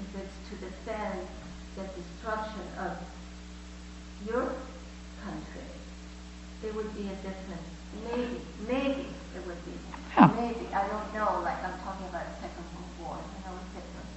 if 0.00 0.20
it's 0.20 0.38
to 0.50 0.56
defend 0.56 1.20
the 1.78 1.86
destruction 1.94 2.66
of 2.82 2.98
your 4.26 4.50
country, 5.22 5.70
it 6.66 6.74
would 6.74 6.90
be 6.98 7.06
a 7.06 7.16
different, 7.22 7.62
maybe, 8.10 8.40
maybe 8.66 9.06
it 9.38 9.46
would 9.46 9.62
be. 9.64 9.78
Yeah. 10.16 10.26
Maybe, 10.34 10.66
I 10.74 10.88
don't 10.90 11.14
know, 11.14 11.40
like 11.46 11.62
I'm 11.62 11.78
talking 11.86 12.06
about 12.10 12.26
the 12.26 12.34
Second 12.42 12.66
World 12.74 12.94
War, 12.98 13.16
I 13.22 13.38
know 13.46 13.54
it's 13.62 13.70
different. 13.78 14.10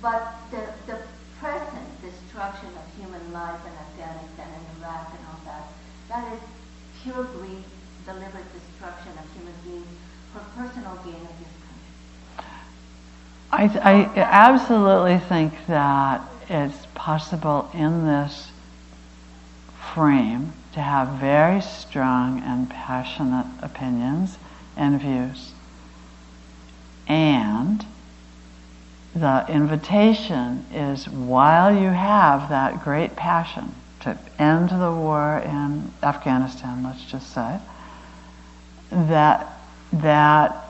But 0.00 0.22
the, 0.48 0.62
the 0.88 0.98
present 1.40 1.88
destruction 2.00 2.72
of 2.72 2.84
human 2.96 3.32
life 3.32 3.60
in 3.68 3.74
Afghanistan 3.76 4.48
and 4.48 4.64
Iraq 4.80 5.12
and 5.12 5.22
all 5.28 5.40
that, 5.44 5.68
that 6.08 6.32
is 6.32 6.40
pure 7.02 7.24
greed, 7.36 7.64
deliberate 8.06 8.48
destruction 8.56 9.12
of 9.20 9.28
human 9.36 9.54
beings 9.64 9.92
for 10.32 10.40
personal 10.56 10.96
gain 11.04 11.20
of 11.20 11.36
this 11.36 11.52
country. 11.68 11.92
I, 13.52 13.64
I 13.84 13.94
absolutely 14.16 15.18
think 15.28 15.52
that 15.66 16.22
it's 16.48 16.86
possible 16.94 17.70
in 17.74 18.06
this 18.06 18.50
frame 19.94 20.52
to 20.72 20.80
have 20.80 21.08
very 21.20 21.60
strong 21.60 22.42
and 22.42 22.68
passionate 22.70 23.46
opinions 23.62 24.38
and 24.76 25.00
views. 25.00 25.52
And 27.06 27.84
the 29.14 29.46
invitation 29.48 30.66
is 30.72 31.08
while 31.08 31.74
you 31.74 31.88
have 31.88 32.48
that 32.50 32.84
great 32.84 33.16
passion 33.16 33.74
to 34.00 34.16
end 34.38 34.68
the 34.68 34.92
war 34.92 35.42
in 35.44 35.92
Afghanistan, 36.02 36.82
let's 36.84 37.04
just 37.04 37.32
say, 37.32 37.58
that 38.90 39.58
that 39.92 40.64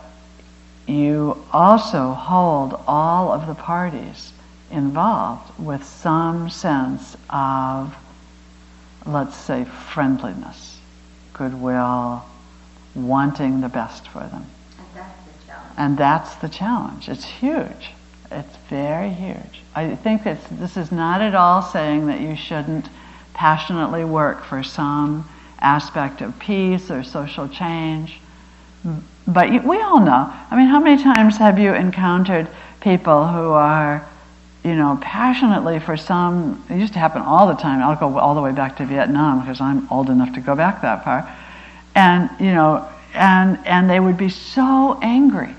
you 0.87 1.45
also 1.53 2.13
hold 2.13 2.81
all 2.87 3.33
of 3.33 3.47
the 3.47 3.55
parties 3.55 4.33
involved 4.71 5.59
with 5.59 5.85
some 5.85 6.51
sense 6.51 7.17
of, 7.31 7.95
let's 9.07 9.37
say, 9.37 9.65
friendliness, 9.65 10.79
goodwill, 11.33 12.25
wanting 12.95 13.61
the 13.61 13.69
best 13.69 14.09
for 14.09 14.21
them. 14.21 14.47
And 14.79 14.87
that's 14.95 15.25
the 15.25 15.47
challenge. 15.47 15.75
And 15.77 15.99
that's 15.99 16.35
the 16.37 16.49
challenge. 16.49 17.09
It's 17.09 17.25
huge. 17.25 17.93
It's 18.31 18.57
very 18.69 19.11
huge. 19.11 19.63
I 19.75 19.95
think 19.97 20.25
that 20.25 20.39
this 20.59 20.77
is 20.77 20.93
not 20.93 21.23
at 21.23 21.35
all 21.35 21.63
saying 21.63 22.07
that 22.09 22.21
you 22.21 22.37
shouldn't 22.37 22.89
passionately 23.33 24.05
work 24.05 24.45
for 24.45 24.63
some 24.63 25.29
aspect 25.61 26.21
of 26.21 26.39
peace 26.39 26.91
or 26.91 27.03
social 27.03 27.49
change. 27.49 28.21
But 29.27 29.65
we 29.65 29.81
all 29.81 30.01
know. 30.01 30.33
I 30.51 30.57
mean, 30.57 30.67
how 30.67 30.81
many 30.81 31.03
times 31.03 31.37
have 31.39 31.59
you 31.59 31.73
encountered 31.73 32.49
people 32.81 33.27
who 33.27 33.51
are, 33.51 34.07
you 34.65 34.75
know, 34.75 34.99
passionately 35.01 35.79
for 35.79 35.97
some? 35.97 36.65
It 36.69 36.79
used 36.79 36.93
to 36.95 36.99
happen 36.99 37.23
all 37.23 37.47
the 37.47 37.55
time. 37.55 37.83
I'll 37.83 37.97
go 37.97 38.19
all 38.19 38.35
the 38.35 38.43
way 38.43 38.53
back 38.53 38.77
to 38.79 38.87
Vietnam 38.87 39.41
because 39.41 39.61
I'm 39.61 39.91
old 39.91 40.11
enough 40.11 40.35
to 40.35 40.41
go 40.41 40.57
back 40.57 40.83
that 40.83 41.05
far. 41.05 41.33
And 41.95 42.31
you 42.41 42.53
know, 42.53 42.89
and 43.15 43.59
and 43.67 43.89
they 43.89 44.01
would 44.01 44.17
be 44.17 44.29
so 44.29 44.99
angry, 45.01 45.55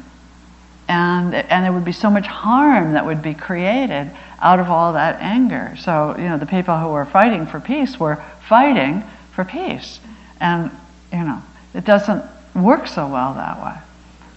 and 0.88 1.34
and 1.34 1.66
there 1.66 1.74
would 1.74 1.86
be 1.86 1.92
so 1.92 2.10
much 2.10 2.26
harm 2.26 2.94
that 2.94 3.06
would 3.06 3.22
be 3.22 3.34
created 3.34 4.12
out 4.42 4.60
of 4.60 4.70
all 4.70 4.94
that 4.94 5.20
anger. 5.22 5.76
So 5.80 6.16
you 6.18 6.26
know, 6.26 6.38
the 6.38 6.46
people 6.46 6.78
who 6.78 6.90
were 6.90 7.06
fighting 7.06 7.46
for 7.46 7.60
peace 7.60 8.00
were 8.00 8.24
fighting 8.48 9.04
for 9.34 9.44
peace, 9.44 10.00
and 10.40 10.72
you 11.12 11.20
know, 11.20 11.42
it 11.74 11.86
doesn't 11.86 12.24
work 12.56 12.88
so 12.88 13.08
well 13.08 13.34
that 13.34 13.64
way. 13.64 13.76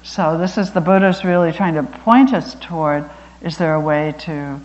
So 0.02 0.38
this 0.38 0.58
is 0.58 0.72
the 0.72 0.80
Buddha's 0.80 1.24
really 1.24 1.52
trying 1.52 1.74
to 1.74 1.82
point 1.82 2.32
us 2.32 2.54
toward: 2.60 3.08
is 3.42 3.58
there 3.58 3.74
a 3.74 3.80
way 3.80 4.14
to 4.20 4.60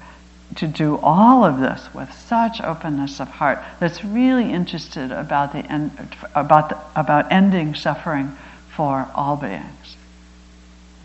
to 0.56 0.66
do 0.68 0.98
all 1.04 1.44
of 1.44 1.60
this 1.60 1.94
with 1.94 2.12
such 2.14 2.62
openness 2.62 3.20
of 3.20 3.28
heart 3.28 3.60
that's 3.80 4.04
really 4.06 4.52
interested 4.52 5.12
about 5.12 5.52
the 5.52 5.60
end, 5.72 5.92
about 6.36 6.70
the, 6.70 6.78
about 7.00 7.30
ending 7.32 7.76
suffering 7.76 8.36
for 8.74 9.10
all 9.14 9.36
beings. 9.36 9.98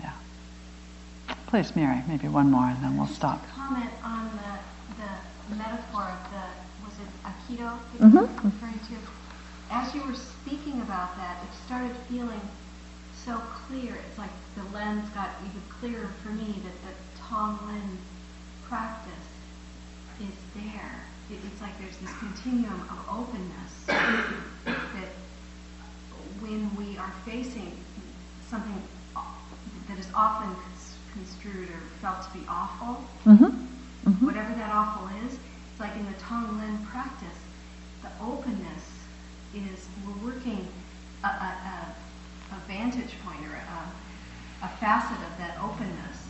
Yeah. 0.01 0.13
Please, 1.49 1.75
Mary, 1.75 2.03
maybe 2.07 2.29
one 2.29 2.51
more, 2.53 2.67
and 2.67 2.83
then 2.85 2.97
we'll 2.97 3.09
stop. 3.09 3.45
Comment 3.57 3.91
on 4.05 4.31
the, 4.31 5.03
the 5.51 5.57
metaphor 5.57 6.03
of 6.03 6.31
the 6.31 6.87
was 6.87 6.95
it 7.03 7.11
aikido 7.27 7.79
that 7.99 8.07
Mhm. 8.07 8.13
you 8.13 8.21
were 8.21 8.43
referring 8.45 8.79
to? 8.79 8.97
As 9.71 9.93
you 9.95 10.03
were 10.05 10.15
speaking 10.15 10.81
about 10.83 11.17
that, 11.17 11.39
it 11.43 11.51
started 11.67 11.97
feeling 12.09 12.41
so 13.25 13.43
clear. 13.67 13.95
It's 13.95 14.19
like 14.19 14.31
the 14.57 14.63
lens 14.73 15.09
got 15.11 15.31
even 15.45 15.63
clearer 15.81 16.09
for 16.23 16.31
me 16.31 16.63
that 16.63 16.77
the 16.87 16.95
Tonglen 17.33 17.97
practice 18.69 19.13
is 20.21 20.37
there. 20.55 21.01
It's 21.31 21.63
like 21.63 21.79
there's 21.81 21.97
this 21.97 22.13
continuum 22.19 22.79
of 22.91 22.99
openness 23.09 23.73
that 23.87 25.09
when 26.41 26.69
we 26.77 26.99
are 26.99 27.11
facing 27.25 27.73
something 28.51 28.83
that 29.89 29.99
is 29.99 30.09
often 30.15 30.55
construed 31.15 31.71
or 31.71 31.81
felt 32.03 32.23
to 32.31 32.39
be 32.39 32.45
awful, 32.49 33.03
Mm-hmm. 33.25 34.27
whatever 34.27 34.53
that 34.55 34.71
awful 34.75 35.09
is, 35.25 35.35
it's 35.35 35.81
like 35.81 35.95
in 35.97 36.05
the 36.05 36.13
Tonglen 36.19 36.85
practice, 36.87 37.39
the 38.03 38.09
openness 38.21 38.85
is 39.55 39.87
we're 40.05 40.33
working 40.33 40.67
a, 41.25 41.27
a, 41.29 41.31
a, 41.31 42.57
a 42.57 42.59
vantage 42.67 43.15
point 43.25 43.41
or 43.47 43.55
a, 43.55 44.67
a 44.67 44.69
facet 44.81 45.17
of 45.25 45.39
that 45.39 45.57
openness. 45.63 46.22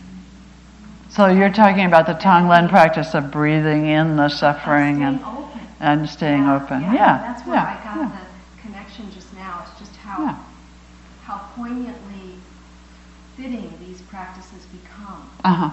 So 1.12 1.26
you're 1.26 1.50
talking 1.52 1.84
about 1.84 2.06
the 2.06 2.14
Tonglen 2.14 2.68
practice 2.70 3.14
of 3.14 3.30
breathing 3.30 3.86
in 3.86 4.16
the 4.16 4.28
suffering 4.30 4.96
Staying 4.96 5.02
and 5.02 5.20
open. 5.22 5.60
and 5.80 6.08
staying 6.08 6.44
Yeah, 6.44 6.56
open. 6.56 6.80
Yeah, 6.82 6.92
Yeah, 6.94 7.18
that's 7.18 7.46
where 7.46 7.56
yeah, 7.56 7.64
I 7.64 7.84
got 7.84 8.12
the 8.12 8.62
connection 8.62 9.10
just 9.12 9.34
now. 9.34 9.62
It's 9.66 9.78
just 9.78 9.96
how 9.96 10.38
how 11.24 11.38
poignantly 11.54 12.36
fitting 13.36 13.72
these 13.80 14.00
practices 14.02 14.66
become 14.66 15.28
Uh 15.44 15.52
huh. 15.52 15.70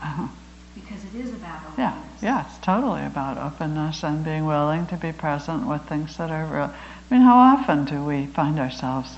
Uh 0.00 0.06
huh. 0.06 0.28
because 0.74 1.04
it 1.04 1.14
is 1.14 1.34
about 1.34 1.60
openness. 1.72 1.76
Yeah, 1.78 1.94
yeah, 2.22 2.46
it's 2.46 2.58
totally 2.58 3.04
about 3.04 3.36
openness 3.36 4.02
and 4.02 4.24
being 4.24 4.46
willing 4.46 4.86
to 4.86 4.96
be 4.96 5.12
present 5.12 5.66
with 5.66 5.82
things 5.82 6.16
that 6.16 6.30
are 6.30 6.46
real. 6.46 6.72
I 6.72 7.14
mean, 7.14 7.22
how 7.22 7.36
often 7.36 7.84
do 7.84 8.02
we 8.04 8.26
find 8.26 8.58
ourselves? 8.58 9.16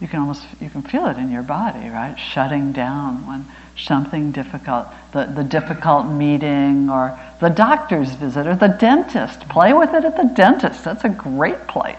You 0.00 0.08
can 0.08 0.20
almost 0.20 0.46
you 0.60 0.70
can 0.70 0.82
feel 0.82 1.06
it 1.08 1.18
in 1.18 1.30
your 1.30 1.42
body, 1.42 1.88
right? 1.90 2.16
Shutting 2.18 2.72
down 2.72 3.26
when 3.26 3.46
something 3.84 4.32
difficult, 4.32 4.88
the, 5.12 5.26
the 5.26 5.44
difficult 5.44 6.06
meeting 6.06 6.90
or 6.90 7.18
the 7.40 7.48
doctor's 7.48 8.10
visit 8.14 8.46
or 8.46 8.56
the 8.56 8.68
dentist. 8.68 9.48
Play 9.48 9.72
with 9.72 9.94
it 9.94 10.04
at 10.04 10.16
the 10.16 10.30
dentist. 10.34 10.84
That's 10.84 11.04
a 11.04 11.08
great 11.08 11.66
place, 11.66 11.96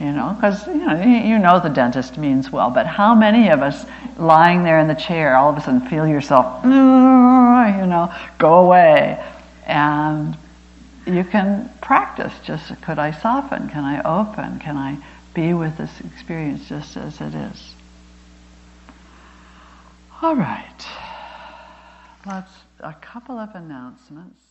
you 0.00 0.12
know, 0.12 0.32
because 0.34 0.66
you 0.66 0.86
know 0.86 1.00
you, 1.02 1.34
you 1.34 1.38
know 1.38 1.60
the 1.60 1.68
dentist 1.68 2.18
means 2.18 2.50
well. 2.50 2.70
But 2.70 2.86
how 2.86 3.14
many 3.14 3.48
of 3.48 3.62
us 3.62 3.84
lying 4.16 4.62
there 4.62 4.78
in 4.80 4.88
the 4.88 4.94
chair 4.94 5.36
all 5.36 5.50
of 5.50 5.56
a 5.56 5.60
sudden 5.60 5.80
feel 5.88 6.06
yourself, 6.06 6.62
mm, 6.62 7.80
you 7.80 7.86
know, 7.86 8.14
go 8.38 8.64
away, 8.64 9.22
and 9.66 10.36
you 11.06 11.24
can 11.24 11.70
practice. 11.80 12.32
Just 12.44 12.80
could 12.82 12.98
I 12.98 13.10
soften? 13.10 13.68
Can 13.68 13.84
I 13.84 14.00
open? 14.02 14.58
Can 14.58 14.76
I 14.76 14.98
be 15.34 15.52
with 15.52 15.76
this 15.76 16.00
experience 16.00 16.68
just 16.68 16.96
as 16.96 17.20
it 17.20 17.34
is? 17.34 17.73
All 20.24 20.36
right. 20.36 20.86
Let's 22.24 22.50
a 22.80 22.94
couple 22.94 23.38
of 23.38 23.54
announcements. 23.54 24.43